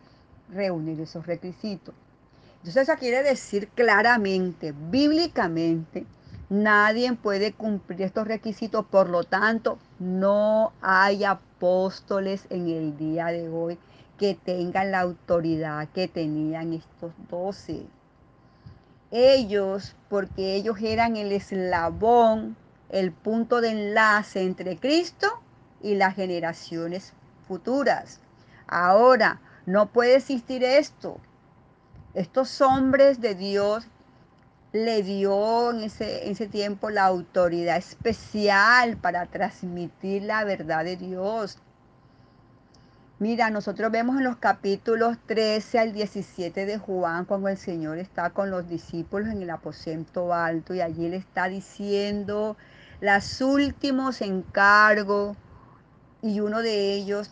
reunir 0.49 0.99
esos 0.99 1.25
requisitos. 1.25 1.95
Entonces 2.57 2.89
eso 2.89 2.97
quiere 2.97 3.23
decir 3.23 3.69
claramente, 3.69 4.73
bíblicamente, 4.89 6.05
Nadie 6.53 7.11
puede 7.13 7.51
cumplir 7.51 8.03
estos 8.03 8.27
requisitos, 8.27 8.85
por 8.85 9.09
lo 9.09 9.23
tanto, 9.23 9.79
no 9.97 10.71
hay 10.83 11.23
apóstoles 11.23 12.45
en 12.51 12.67
el 12.67 12.95
día 12.95 13.25
de 13.25 13.49
hoy 13.49 13.79
que 14.19 14.35
tengan 14.35 14.91
la 14.91 14.99
autoridad 14.99 15.87
que 15.95 16.07
tenían 16.07 16.73
estos 16.73 17.11
doce. 17.27 17.87
Ellos, 19.09 19.95
porque 20.09 20.53
ellos 20.53 20.77
eran 20.79 21.17
el 21.17 21.31
eslabón, 21.31 22.55
el 22.89 23.11
punto 23.11 23.59
de 23.59 23.71
enlace 23.71 24.43
entre 24.43 24.77
Cristo 24.77 25.41
y 25.81 25.95
las 25.95 26.13
generaciones 26.13 27.13
futuras. 27.47 28.19
Ahora, 28.67 29.41
no 29.65 29.87
puede 29.87 30.17
existir 30.17 30.63
esto. 30.63 31.17
Estos 32.13 32.61
hombres 32.61 33.21
de 33.21 33.33
Dios 33.33 33.87
le 34.73 35.03
dio 35.03 35.71
en 35.71 35.83
ese, 35.83 36.29
ese 36.31 36.47
tiempo 36.47 36.89
la 36.89 37.05
autoridad 37.05 37.77
especial 37.77 38.97
para 38.97 39.27
transmitir 39.27 40.23
la 40.23 40.43
verdad 40.43 40.83
de 40.83 40.97
Dios. 40.97 41.59
Mira, 43.19 43.51
nosotros 43.51 43.91
vemos 43.91 44.17
en 44.17 44.23
los 44.23 44.37
capítulos 44.37 45.17
13 45.27 45.77
al 45.79 45.93
17 45.93 46.65
de 46.65 46.77
Juan, 46.79 47.25
cuando 47.25 47.49
el 47.49 47.57
Señor 47.57 47.99
está 47.99 48.31
con 48.31 48.49
los 48.49 48.67
discípulos 48.67 49.29
en 49.29 49.43
el 49.43 49.51
aposento 49.51 50.33
alto 50.33 50.73
y 50.73 50.81
allí 50.81 51.07
le 51.07 51.17
está 51.17 51.47
diciendo 51.47 52.57
los 52.99 53.41
últimos 53.41 54.21
encargos 54.21 55.37
y 56.23 56.39
uno 56.39 56.61
de 56.61 56.93
ellos 56.93 57.29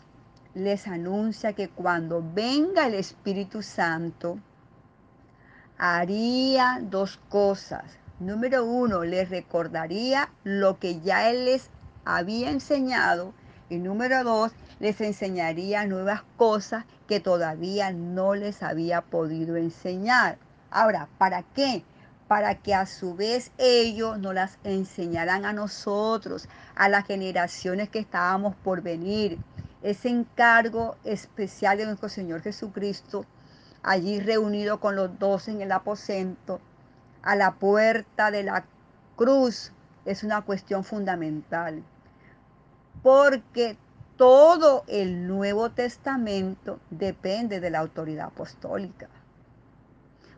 les 0.53 0.87
anuncia 0.87 1.53
que 1.53 1.69
cuando 1.69 2.23
venga 2.35 2.85
el 2.85 2.93
Espíritu 2.93 3.63
Santo, 3.63 4.37
haría 5.83 6.77
dos 6.79 7.19
cosas. 7.27 7.83
Número 8.19 8.63
uno, 8.63 9.03
les 9.03 9.31
recordaría 9.31 10.29
lo 10.43 10.77
que 10.77 10.99
ya 10.99 11.31
Él 11.31 11.45
les 11.45 11.71
había 12.05 12.51
enseñado. 12.51 13.33
Y 13.67 13.77
número 13.77 14.23
dos, 14.23 14.51
les 14.79 15.01
enseñaría 15.01 15.87
nuevas 15.87 16.21
cosas 16.37 16.85
que 17.07 17.19
todavía 17.19 17.91
no 17.91 18.35
les 18.35 18.61
había 18.61 19.01
podido 19.01 19.55
enseñar. 19.55 20.37
Ahora, 20.69 21.09
¿para 21.17 21.41
qué? 21.41 21.83
Para 22.27 22.53
que 22.53 22.75
a 22.75 22.85
su 22.85 23.15
vez 23.15 23.49
ellos 23.57 24.19
nos 24.19 24.35
las 24.35 24.59
enseñaran 24.63 25.45
a 25.45 25.53
nosotros, 25.53 26.47
a 26.75 26.89
las 26.89 27.07
generaciones 27.07 27.89
que 27.89 27.97
estábamos 27.97 28.55
por 28.57 28.83
venir. 28.83 29.39
Ese 29.81 30.09
encargo 30.09 30.95
especial 31.05 31.79
de 31.79 31.87
nuestro 31.87 32.07
Señor 32.07 32.43
Jesucristo, 32.43 33.25
allí 33.83 34.19
reunido 34.19 34.79
con 34.79 34.95
los 34.95 35.17
dos 35.19 35.47
en 35.47 35.61
el 35.61 35.71
aposento, 35.71 36.59
a 37.21 37.35
la 37.35 37.53
puerta 37.53 38.31
de 38.31 38.43
la 38.43 38.65
cruz, 39.15 39.71
es 40.05 40.23
una 40.23 40.41
cuestión 40.41 40.83
fundamental. 40.83 41.83
Porque 43.03 43.77
todo 44.17 44.83
el 44.87 45.27
Nuevo 45.27 45.71
Testamento 45.71 46.79
depende 46.89 47.59
de 47.59 47.69
la 47.69 47.79
autoridad 47.79 48.27
apostólica. 48.27 49.07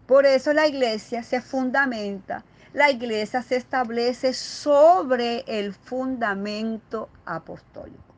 Por 0.08 0.26
eso 0.26 0.54
la 0.54 0.68
iglesia 0.68 1.24
se 1.24 1.42
fundamenta, 1.42 2.44
la 2.74 2.92
iglesia 2.92 3.42
se 3.42 3.56
establece 3.56 4.34
sobre 4.34 5.44
el 5.48 5.74
fundamento 5.74 7.10
apostólico. 7.26 8.13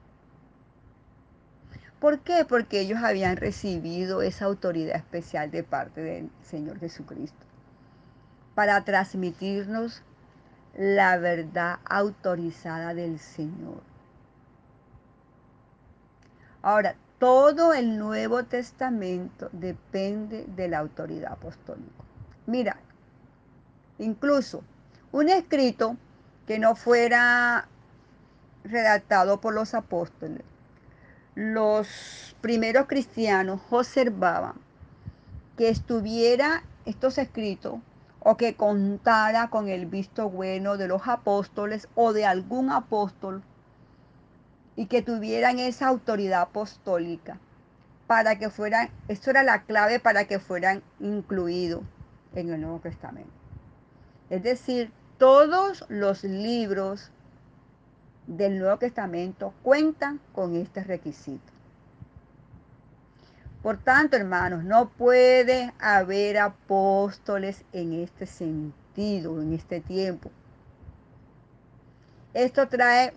¿Por 2.05 2.19
qué? 2.19 2.45
Porque 2.45 2.81
ellos 2.81 2.99
habían 3.01 3.35
recibido 3.35 4.21
esa 4.21 4.45
autoridad 4.45 4.95
especial 4.95 5.49
de 5.49 5.63
parte 5.63 6.01
del 6.01 6.29
Señor 6.43 6.77
Jesucristo 6.77 7.47
para 8.53 8.85
transmitirnos 8.85 10.03
la 10.77 11.17
verdad 11.17 11.79
autorizada 11.83 12.93
del 12.93 13.17
Señor. 13.17 13.81
Ahora, 16.61 16.95
todo 17.17 17.73
el 17.73 17.97
Nuevo 17.97 18.43
Testamento 18.43 19.49
depende 19.51 20.45
de 20.45 20.67
la 20.67 20.77
autoridad 20.77 21.31
apostólica. 21.31 22.03
Mira, 22.45 22.77
incluso 23.97 24.63
un 25.11 25.29
escrito 25.29 25.97
que 26.45 26.59
no 26.59 26.75
fuera 26.75 27.67
redactado 28.63 29.41
por 29.41 29.55
los 29.55 29.73
apóstoles, 29.73 30.43
los 31.36 32.36
primeros 32.39 32.88
cristianos 32.88 33.62
observaban 33.69 34.56
que 35.58 35.69
estuviera 35.69 36.63
estos 36.86 37.17
escritos 37.17 37.80
o 38.21 38.38
que 38.38 38.56
contara 38.56 39.50
con 39.50 39.67
el 39.67 39.86
visto 39.86 40.30
bueno 40.30 40.78
de 40.78 40.88
los 40.88 41.08
apóstoles 41.08 41.88
o 41.93 42.13
de 42.13 42.26
algún 42.26 42.71
apóstol 42.71 43.43
y 44.78 44.88
que 44.88 45.02
tuvieran 45.02 45.60
esa 45.60 45.88
autoridad 45.88 46.41
apostólica 46.41 47.38
para 48.08 48.39
que 48.39 48.50
fueran, 48.50 48.89
esto 49.08 49.30
era 49.30 49.43
la 49.43 49.63
clave 49.63 50.00
para 50.00 50.26
que 50.26 50.39
fueran 50.39 50.84
incluidos 51.00 51.84
en 52.34 52.50
el 52.54 52.62
Nuevo 52.62 52.80
Testamento. 52.80 53.32
Es 54.30 54.43
decir, 54.43 54.91
todos 55.17 55.86
los 55.89 56.24
libros 56.24 57.12
del 58.27 58.59
Nuevo 58.59 58.77
Testamento 58.77 59.53
cuentan 59.61 60.19
con 60.33 60.55
este 60.55 60.83
requisito. 60.83 61.53
Por 63.61 63.77
tanto, 63.77 64.15
hermanos, 64.15 64.63
no 64.63 64.89
puede 64.89 65.73
haber 65.79 66.38
apóstoles 66.38 67.63
en 67.73 67.93
este 67.93 68.27
sentido, 68.27 69.41
en 69.41 69.53
este 69.53 69.81
tiempo. 69.81 70.29
Esto 72.35 72.67
trae 72.67 73.13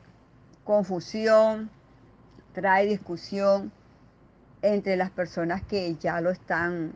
confusión, 0.64 1.70
trae 2.54 2.86
discusión 2.86 3.72
entre 4.62 4.96
las 4.96 5.10
personas 5.10 5.62
que 5.62 5.96
ya 5.96 6.20
lo 6.20 6.30
están, 6.30 6.92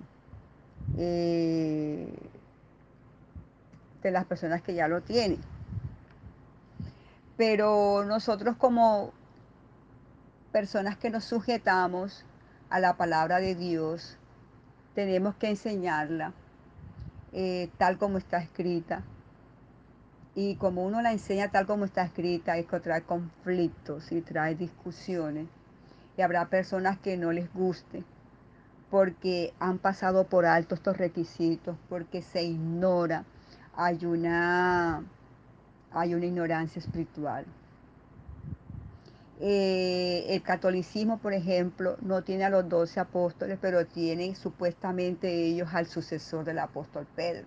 eh, 0.96 2.08
de 4.02 4.10
las 4.10 4.24
personas 4.24 4.62
que 4.62 4.74
ya 4.74 4.88
lo 4.88 5.02
tienen. 5.02 5.51
Pero 7.44 8.04
nosotros 8.04 8.54
como 8.56 9.10
personas 10.52 10.96
que 10.96 11.10
nos 11.10 11.24
sujetamos 11.24 12.24
a 12.70 12.78
la 12.78 12.96
palabra 12.96 13.40
de 13.40 13.56
Dios, 13.56 14.16
tenemos 14.94 15.34
que 15.34 15.48
enseñarla 15.48 16.34
eh, 17.32 17.68
tal 17.78 17.98
como 17.98 18.18
está 18.18 18.38
escrita, 18.38 19.02
y 20.36 20.54
como 20.54 20.84
uno 20.84 21.02
la 21.02 21.10
enseña 21.10 21.50
tal 21.50 21.66
como 21.66 21.84
está 21.84 22.04
escrita, 22.04 22.58
es 22.58 22.66
que 22.66 22.78
trae 22.78 23.02
conflictos 23.02 24.12
y 24.12 24.20
trae 24.20 24.54
discusiones. 24.54 25.48
Y 26.16 26.22
habrá 26.22 26.46
personas 26.46 26.96
que 27.00 27.16
no 27.16 27.32
les 27.32 27.52
guste 27.52 28.04
porque 28.88 29.52
han 29.58 29.78
pasado 29.78 30.28
por 30.28 30.46
alto 30.46 30.76
estos 30.76 30.96
requisitos, 30.96 31.76
porque 31.88 32.22
se 32.22 32.44
ignora. 32.44 33.24
Hay 33.74 34.06
una, 34.06 35.02
hay 35.94 36.14
una 36.14 36.26
ignorancia 36.26 36.80
espiritual. 36.80 37.44
Eh, 39.40 40.26
el 40.28 40.42
catolicismo, 40.42 41.18
por 41.18 41.32
ejemplo, 41.32 41.96
no 42.00 42.22
tiene 42.22 42.44
a 42.44 42.50
los 42.50 42.68
doce 42.68 43.00
apóstoles, 43.00 43.58
pero 43.60 43.86
tienen 43.86 44.36
supuestamente 44.36 45.46
ellos 45.46 45.68
al 45.72 45.86
sucesor 45.86 46.44
del 46.44 46.60
apóstol 46.60 47.06
Pedro 47.16 47.46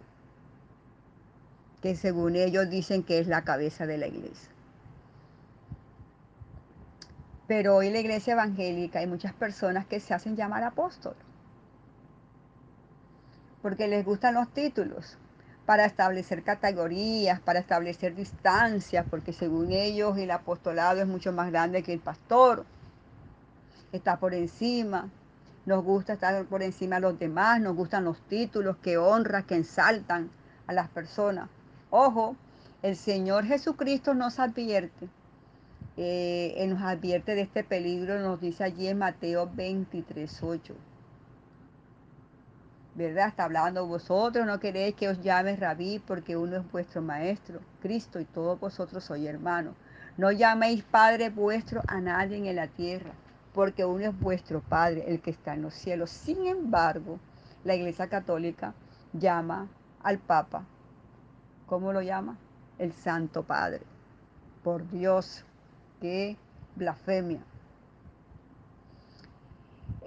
que 1.86 1.95
según 1.95 2.36
ellos 2.36 2.67
dicen 2.67 3.03
que 3.03 3.19
es 3.19 3.27
la 3.27 3.43
cabeza 3.43 3.86
de 3.86 3.99
la 3.99 4.08
iglesia. 4.08 4.49
Pero 7.47 7.75
hoy 7.75 7.91
la 7.91 7.99
iglesia 7.99 8.34
evangélica 8.34 8.97
hay 8.97 9.05
muchas 9.05 9.34
personas 9.34 9.86
que 9.86 9.99
se 9.99 10.15
hacen 10.15 10.36
llamar 10.36 10.63
apóstoles, 10.63 11.23
porque 13.62 13.88
les 13.88 14.03
gustan 14.03 14.34
los 14.34 14.51
títulos, 14.51 15.19
para 15.65 15.86
establecer 15.86 16.43
categorías, 16.43 17.39
para 17.39 17.60
establecer 17.60 18.15
distancias, 18.15 19.06
porque 19.10 19.34
según 19.34 19.71
ellos 19.71 20.17
el 20.17 20.32
apostolado 20.32 21.01
es 21.01 21.08
mucho 21.08 21.32
más 21.34 21.51
grande 21.51 21.84
que 21.84 21.93
el 21.93 21.99
pastor, 21.99 22.65
está 23.91 24.17
por 24.17 24.34
encima, 24.34 25.10
nos 25.65 25.84
gusta 25.84 26.13
estar 26.13 26.45
por 26.45 26.62
encima 26.62 26.97
de 26.97 27.01
los 27.01 27.17
demás, 27.17 27.60
nos 27.60 27.75
gustan 27.75 28.04
los 28.04 28.19
títulos 28.28 28.78
que 28.78 28.97
honran, 28.97 29.43
que 29.43 29.56
ensaltan 29.56 30.30
a 30.67 30.73
las 30.73 30.89
personas. 30.89 31.49
Ojo, 31.89 32.36
el 32.84 32.95
Señor 32.95 33.45
Jesucristo 33.45 34.13
nos 34.13 34.39
advierte, 34.39 35.08
eh, 35.97 36.63
nos 36.69 36.82
advierte 36.84 37.34
de 37.34 37.41
este 37.41 37.63
peligro, 37.63 38.19
nos 38.19 38.39
dice 38.39 38.63
allí 38.63 38.88
en 38.88 38.99
Mateo 38.99 39.49
23, 39.51 40.43
8. 40.43 40.75
¿Verdad? 42.95 43.27
Está 43.27 43.43
hablando 43.43 43.86
vosotros, 43.86 44.45
no 44.45 44.60
queréis 44.60 44.95
que 44.95 45.10
os 45.10 45.21
llame 45.21 45.55
rabí 45.55 45.99
porque 45.99 46.38
uno 46.38 46.58
es 46.58 46.71
vuestro 46.71 47.01
maestro, 47.01 47.60
Cristo, 47.81 48.19
y 48.19 48.25
todos 48.25 48.60
vosotros 48.60 49.03
sois 49.03 49.27
hermanos. 49.27 49.75
No 50.17 50.31
llaméis 50.31 50.84
Padre 50.84 51.29
vuestro 51.29 51.81
a 51.88 51.99
nadie 51.99 52.38
en 52.38 52.55
la 52.55 52.67
tierra, 52.67 53.12
porque 53.53 53.84
uno 53.84 54.05
es 54.05 54.19
vuestro 54.19 54.62
Padre, 54.62 55.03
el 55.08 55.21
que 55.21 55.31
está 55.31 55.53
en 55.53 55.63
los 55.63 55.73
cielos. 55.73 56.10
Sin 56.10 56.47
embargo, 56.47 57.19
la 57.65 57.75
Iglesia 57.75 58.08
Católica 58.08 58.73
llama 59.13 59.67
al 60.01 60.19
Papa 60.19 60.65
¿cómo 61.65 61.91
lo 61.93 62.01
llama? 62.01 62.38
El 62.77 62.93
Santo 62.93 63.43
Padre. 63.43 63.81
Por 64.63 64.89
Dios, 64.89 65.43
qué 66.01 66.38
blasfemia. 66.75 67.39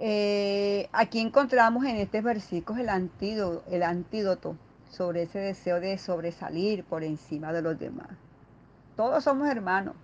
Eh, 0.01 0.87
aquí 0.93 1.19
encontramos 1.19 1.83
en 1.83 1.97
este 1.97 2.21
versículo 2.21 2.79
el 2.79 2.87
antídoto, 2.87 3.63
el 3.69 3.83
antídoto 3.83 4.55
sobre 4.89 5.23
ese 5.23 5.39
deseo 5.39 5.81
de 5.81 5.97
sobresalir 5.97 6.85
por 6.85 7.03
encima 7.03 7.51
de 7.51 7.61
los 7.61 7.77
demás. 7.77 8.07
Todos 8.95 9.25
somos 9.25 9.49
hermanos. 9.49 9.95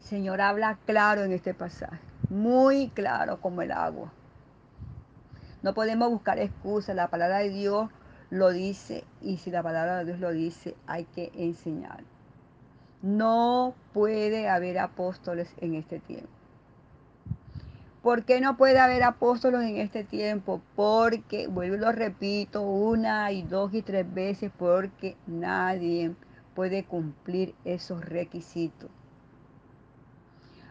Señor 0.00 0.40
habla 0.40 0.78
claro 0.86 1.22
en 1.22 1.32
este 1.32 1.52
pasaje, 1.52 2.00
muy 2.30 2.88
claro 2.88 3.40
como 3.42 3.60
el 3.60 3.72
agua. 3.72 4.10
No 5.62 5.74
podemos 5.74 6.10
buscar 6.10 6.38
excusas, 6.38 6.96
la 6.96 7.08
palabra 7.08 7.38
de 7.38 7.50
Dios 7.50 7.90
lo 8.30 8.50
dice 8.50 9.04
y 9.20 9.36
si 9.36 9.50
la 9.50 9.62
palabra 9.62 9.98
de 9.98 10.06
Dios 10.06 10.18
lo 10.18 10.32
dice, 10.32 10.74
hay 10.86 11.04
que 11.04 11.30
enseñar. 11.34 12.04
No 13.02 13.74
puede 13.92 14.48
haber 14.48 14.78
apóstoles 14.78 15.50
en 15.58 15.74
este 15.74 15.98
tiempo. 16.00 16.41
¿Por 18.02 18.24
qué 18.24 18.40
no 18.40 18.56
puede 18.56 18.80
haber 18.80 19.04
apóstoles 19.04 19.62
en 19.62 19.76
este 19.76 20.02
tiempo? 20.02 20.60
Porque, 20.74 21.46
vuelvo 21.46 21.76
y 21.76 21.78
lo 21.78 21.92
repito 21.92 22.62
una 22.62 23.30
y 23.30 23.42
dos 23.42 23.72
y 23.74 23.82
tres 23.82 24.12
veces, 24.12 24.50
porque 24.58 25.16
nadie 25.28 26.12
puede 26.54 26.84
cumplir 26.84 27.54
esos 27.64 28.04
requisitos. 28.04 28.90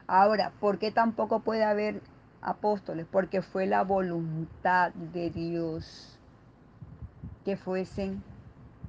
Ahora, 0.07 0.51
¿por 0.59 0.77
qué 0.77 0.91
tampoco 0.91 1.39
puede 1.39 1.63
haber 1.63 2.01
apóstoles? 2.41 3.07
Porque 3.09 3.41
fue 3.41 3.65
la 3.65 3.85
voluntad 3.85 4.91
de 4.93 5.29
Dios 5.29 6.19
que 7.45 7.55
fuesen 7.55 8.21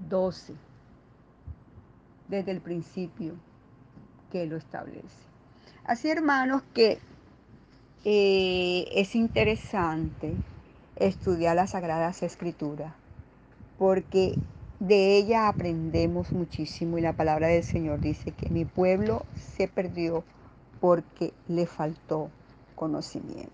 12, 0.09 0.55
desde 2.27 2.51
el 2.51 2.61
principio 2.61 3.35
que 4.33 4.47
lo 4.47 4.57
establece. 4.57 5.31
Así, 5.85 6.11
hermanos, 6.11 6.63
que 6.75 6.99
eh, 8.05 8.89
es 8.93 9.15
interesante 9.15 10.35
estudiar 10.97 11.57
las 11.57 11.71
Sagradas 11.71 12.23
Escrituras, 12.23 12.95
porque 13.79 14.35
de 14.81 15.17
ella 15.17 15.49
aprendemos 15.49 16.33
muchísimo 16.33 16.99
y 16.99 17.03
la 17.03 17.13
palabra 17.13 17.49
del 17.49 17.63
Señor 17.63 18.01
dice 18.01 18.33
que 18.33 18.51
mi 18.51 18.65
pueblo 18.65 19.25
se 19.37 19.69
perdió 19.69 20.25
porque 20.81 21.33
le 21.47 21.67
faltó 21.67 22.31
conocimiento. 22.75 23.53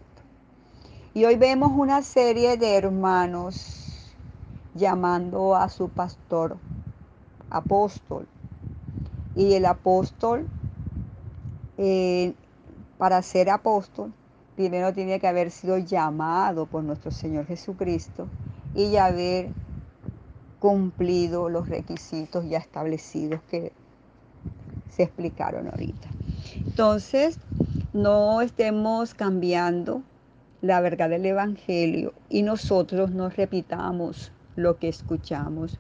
Y 1.13 1.25
hoy 1.25 1.37
vemos 1.37 1.73
una 1.75 2.03
serie 2.03 2.57
de 2.57 2.77
hermanos 2.77 4.15
llamando 4.75 5.57
a 5.57 5.69
su 5.69 5.89
pastor 5.89 6.57
apóstol. 7.51 8.27
Y 9.35 9.55
el 9.55 9.67
apóstol, 9.67 10.49
eh, 11.77 12.35
para 12.97 13.21
ser 13.23 13.51
apóstol, 13.51 14.13
primero 14.59 14.93
tiene 14.93 15.21
que 15.21 15.29
haber 15.29 15.53
sido 15.53 15.79
llamado 15.79 16.67
por 16.67 16.83
nuestro 16.83 17.13
Señor 17.13 17.47
Jesucristo 17.47 18.27
y 18.75 18.97
haber 18.97 19.51
cumplido 20.59 21.49
los 21.49 21.69
requisitos 21.69 22.45
ya 22.49 22.59
establecidos 22.59 23.41
que 23.49 23.71
se 24.91 25.05
explicaron 25.05 25.69
ahorita. 25.69 26.09
Entonces, 26.57 27.39
no 27.93 28.41
estemos 28.41 29.15
cambiando 29.15 30.03
la 30.61 30.81
verdad 30.81 31.09
del 31.09 31.27
Evangelio 31.27 32.13
y 32.29 32.43
nosotros 32.43 33.13
no 33.13 33.29
repitamos 33.29 34.33
lo 34.57 34.77
que 34.77 34.89
escuchamos, 34.89 35.79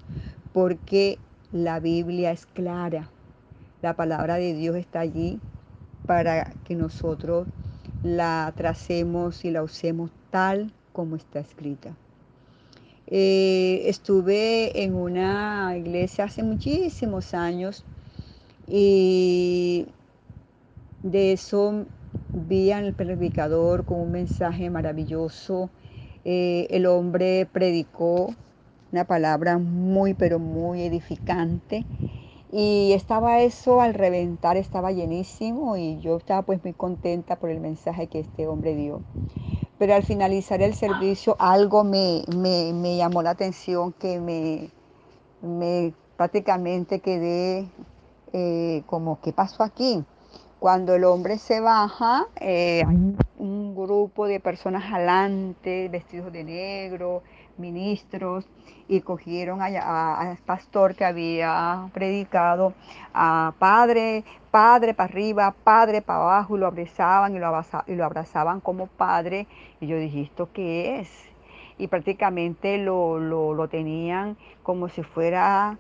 porque 0.53 1.18
la 1.51 1.81
Biblia 1.81 2.31
es 2.31 2.47
clara, 2.47 3.11
la 3.83 3.95
palabra 3.95 4.37
de 4.37 4.55
Dios 4.55 4.76
está 4.76 5.01
allí 5.01 5.41
para 6.07 6.53
que 6.62 6.76
nosotros 6.76 7.49
la 8.03 8.53
tracemos 8.57 9.44
y 9.44 9.51
la 9.51 9.62
usemos 9.62 10.11
tal 10.30 10.72
como 10.92 11.16
está 11.16 11.40
escrita. 11.40 11.94
Eh, 13.07 13.82
estuve 13.86 14.82
en 14.82 14.94
una 14.94 15.74
iglesia 15.76 16.24
hace 16.24 16.42
muchísimos 16.42 17.32
años 17.32 17.84
y 18.66 19.86
de 21.03 21.32
eso 21.32 21.86
vi 22.32 22.70
al 22.70 22.92
predicador 22.92 23.84
con 23.84 24.01
un 24.01 24.12
mensaje 24.12 24.68
maravilloso. 24.68 25.70
Eh, 26.24 26.66
el 26.70 26.84
hombre 26.86 27.46
predicó 27.51 28.34
una 28.92 29.05
palabra 29.05 29.59
muy, 29.59 30.14
pero 30.14 30.38
muy 30.38 30.82
edificante. 30.82 31.86
Y 32.51 32.92
estaba 32.92 33.40
eso 33.40 33.80
al 33.80 33.94
reventar, 33.94 34.57
estaba 34.57 34.90
llenísimo 34.90 35.76
y 35.76 36.01
yo 36.01 36.16
estaba 36.16 36.42
pues 36.42 36.62
muy 36.64 36.72
contenta 36.72 37.36
por 37.36 37.51
el 37.51 37.61
mensaje 37.61 38.07
que 38.07 38.20
este 38.20 38.46
hombre 38.46 38.74
dio. 38.74 39.03
Pero 39.78 39.94
al 39.94 40.03
finalizar 40.03 40.62
el 40.62 40.74
servicio 40.74 41.36
algo 41.38 41.84
me, 41.84 42.24
me, 42.34 42.96
llamó 42.96 43.22
la 43.22 43.30
atención 43.30 43.92
que 43.92 44.18
me, 44.18 44.70
me 45.42 45.92
prácticamente 46.16 47.01
quedé 47.01 47.68
eh, 48.32 48.82
como, 48.86 49.20
¿qué 49.20 49.32
pasó 49.32 49.62
aquí? 49.62 50.03
Cuando 50.59 50.94
el 50.94 51.05
hombre 51.05 51.38
se 51.38 51.61
baja, 51.61 52.26
eh, 52.40 52.82
hay 52.84 53.14
un 53.38 53.76
grupo 53.76 54.26
de 54.26 54.40
personas 54.40 54.92
adelante, 54.92 55.88
vestidos 55.88 56.32
de 56.32 56.42
negro, 56.42 57.22
ministros, 57.59 58.46
y 58.88 59.02
cogieron 59.02 59.61
al 59.61 60.38
pastor 60.38 60.94
que 60.94 61.04
había 61.04 61.88
predicado 61.92 62.72
a 63.12 63.52
padre, 63.59 64.24
padre 64.50 64.94
para 64.94 65.11
arriba, 65.11 65.54
padre 65.62 66.00
para 66.00 66.22
abajo, 66.22 66.56
y 66.56 66.61
lo 66.61 66.66
abrazaban 66.66 67.36
y 67.36 67.38
lo, 67.38 67.46
abrazaban, 67.46 67.84
y 67.86 67.94
lo 67.94 68.04
abrazaban 68.04 68.61
como 68.61 68.86
padre. 68.86 69.46
Y 69.80 69.86
yo 69.86 69.98
dije, 69.98 70.22
¿esto 70.22 70.48
qué 70.52 71.00
es? 71.00 71.11
Y 71.76 71.88
prácticamente 71.88 72.78
lo, 72.78 73.18
lo, 73.18 73.54
lo 73.54 73.68
tenían 73.68 74.36
como 74.62 74.88
si 74.88 75.02
fuera 75.02 75.78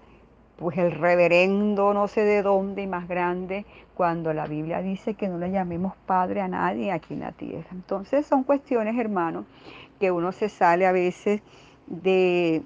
pues 0.58 0.76
el 0.76 0.90
reverendo 0.90 1.94
no 1.94 2.08
sé 2.08 2.22
de 2.24 2.42
dónde 2.42 2.82
y 2.82 2.86
más 2.88 3.06
grande, 3.06 3.64
cuando 3.94 4.32
la 4.32 4.46
Biblia 4.46 4.82
dice 4.82 5.14
que 5.14 5.28
no 5.28 5.38
le 5.38 5.50
llamemos 5.50 5.94
padre 6.04 6.40
a 6.40 6.48
nadie 6.48 6.90
aquí 6.90 7.14
en 7.14 7.20
la 7.20 7.32
tierra. 7.32 7.68
Entonces 7.70 8.26
son 8.26 8.42
cuestiones, 8.42 8.98
hermanos, 8.98 9.44
que 10.00 10.10
uno 10.10 10.32
se 10.32 10.48
sale 10.48 10.86
a 10.86 10.92
veces 10.92 11.42
de, 11.88 12.62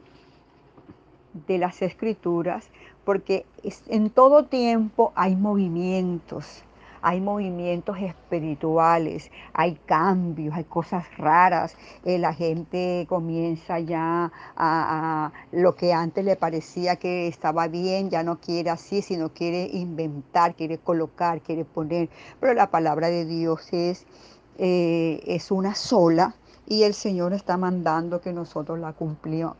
de 1.46 1.58
las 1.58 1.82
escrituras, 1.82 2.68
porque 3.04 3.46
en 3.88 4.10
todo 4.10 4.44
tiempo 4.44 5.12
hay 5.14 5.36
movimientos, 5.36 6.64
hay 7.02 7.20
movimientos 7.20 7.98
espirituales, 7.98 9.30
hay 9.52 9.74
cambios, 9.86 10.54
hay 10.54 10.64
cosas 10.64 11.04
raras. 11.18 11.76
Eh, 12.04 12.18
la 12.18 12.32
gente 12.32 13.06
comienza 13.08 13.80
ya 13.80 14.30
a, 14.56 15.32
lo 15.50 15.74
que 15.74 15.92
antes 15.92 16.24
le 16.24 16.36
parecía 16.36 16.96
que 16.96 17.26
estaba 17.26 17.66
bien, 17.66 18.08
ya 18.08 18.22
no 18.22 18.38
quiere 18.38 18.70
así, 18.70 19.02
sino 19.02 19.30
quiere 19.30 19.68
inventar, 19.72 20.54
quiere 20.54 20.78
colocar, 20.78 21.40
quiere 21.40 21.64
poner. 21.64 22.08
Pero 22.40 22.54
la 22.54 22.70
palabra 22.70 23.08
de 23.08 23.24
Dios 23.24 23.72
es, 23.72 24.06
eh, 24.58 25.20
es 25.26 25.50
una 25.50 25.74
sola 25.74 26.36
y 26.72 26.84
el 26.84 26.94
Señor 26.94 27.34
está 27.34 27.58
mandando 27.58 28.22
que 28.22 28.32
nosotros 28.32 28.78
la, 28.78 28.94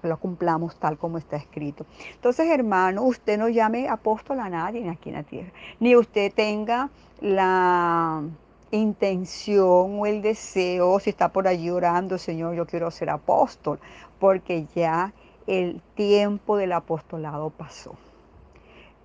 la, 0.02 0.16
cumplamos 0.16 0.76
tal 0.76 0.96
como 0.96 1.18
está 1.18 1.36
escrito. 1.36 1.84
Entonces, 2.14 2.48
hermano, 2.48 3.02
usted 3.02 3.36
no 3.36 3.50
llame 3.50 3.86
apóstol 3.86 4.40
a 4.40 4.48
nadie 4.48 4.88
aquí 4.88 5.10
en 5.10 5.16
la 5.16 5.22
tierra, 5.22 5.52
ni 5.78 5.94
usted 5.94 6.32
tenga 6.32 6.88
la 7.20 8.22
intención 8.70 10.00
o 10.00 10.06
el 10.06 10.22
deseo, 10.22 10.98
si 11.00 11.10
está 11.10 11.28
por 11.28 11.46
allí 11.46 11.68
orando, 11.68 12.16
Señor, 12.16 12.54
yo 12.54 12.66
quiero 12.66 12.90
ser 12.90 13.10
apóstol, 13.10 13.78
porque 14.18 14.64
ya 14.74 15.12
el 15.46 15.82
tiempo 15.94 16.56
del 16.56 16.72
apostolado 16.72 17.50
pasó. 17.50 17.94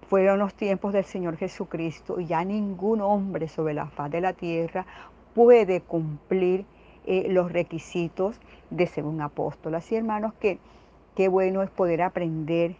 Fueron 0.08 0.40
los 0.40 0.54
tiempos 0.54 0.94
del 0.94 1.04
Señor 1.04 1.36
Jesucristo 1.36 2.22
y 2.22 2.28
ya 2.28 2.46
ningún 2.46 3.02
hombre 3.02 3.50
sobre 3.50 3.74
la 3.74 3.88
faz 3.88 4.10
de 4.12 4.22
la 4.22 4.32
tierra 4.32 4.86
puede 5.36 5.82
cumplir 5.82 6.66
eh, 7.08 7.28
los 7.30 7.52
requisitos 7.52 8.40
de 8.70 8.86
ser 8.86 9.06
un 9.06 9.22
apóstol. 9.22 9.76
Así, 9.76 9.96
hermanos, 9.96 10.34
que 10.42 10.60
qué 11.16 11.30
bueno 11.30 11.64
es 11.64 11.70
poder 11.70 12.02
aprender 12.02 12.76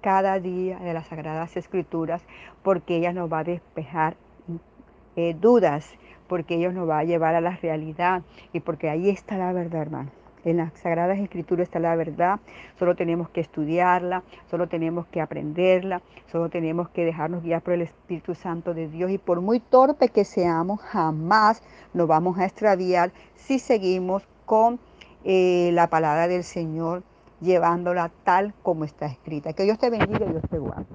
cada 0.00 0.40
día 0.40 0.78
de 0.78 0.92
las 0.92 1.06
Sagradas 1.06 1.56
Escrituras, 1.56 2.22
porque 2.62 2.96
ellas 2.96 3.14
nos 3.14 3.32
va 3.32 3.38
a 3.40 3.44
despejar 3.44 4.16
eh, 5.16 5.34
dudas, 5.40 5.94
porque 6.26 6.56
ellos 6.56 6.74
nos 6.74 6.88
va 6.88 6.98
a 6.98 7.04
llevar 7.04 7.36
a 7.36 7.40
la 7.40 7.56
realidad 7.56 8.22
y 8.52 8.60
porque 8.60 8.90
ahí 8.90 9.08
está 9.10 9.38
la 9.38 9.52
verdad, 9.52 9.82
hermano. 9.82 10.10
En 10.44 10.58
las 10.58 10.72
Sagradas 10.74 11.18
Escrituras 11.18 11.64
está 11.64 11.78
la 11.78 11.96
verdad, 11.96 12.40
solo 12.78 12.94
tenemos 12.94 13.28
que 13.30 13.40
estudiarla, 13.40 14.22
solo 14.50 14.68
tenemos 14.68 15.06
que 15.06 15.20
aprenderla, 15.20 16.00
solo 16.30 16.48
tenemos 16.48 16.88
que 16.90 17.04
dejarnos 17.04 17.42
guiar 17.42 17.62
por 17.62 17.74
el 17.74 17.82
Espíritu 17.82 18.34
Santo 18.34 18.74
de 18.74 18.88
Dios 18.88 19.10
y 19.10 19.18
por 19.18 19.40
muy 19.40 19.60
torpe 19.60 20.08
que 20.08 20.24
seamos, 20.24 20.80
jamás 20.80 21.62
nos 21.92 22.06
vamos 22.06 22.38
a 22.38 22.44
extraviar 22.44 23.12
si 23.34 23.58
seguimos 23.58 24.22
con 24.46 24.78
eh, 25.24 25.70
la 25.72 25.88
palabra 25.88 26.28
del 26.28 26.44
Señor, 26.44 27.02
llevándola 27.40 28.10
tal 28.24 28.54
como 28.62 28.84
está 28.84 29.06
escrita. 29.06 29.52
Que 29.52 29.64
Dios 29.64 29.78
te 29.78 29.90
bendiga 29.90 30.26
y 30.26 30.30
Dios 30.30 30.44
te 30.48 30.58
guarde. 30.58 30.86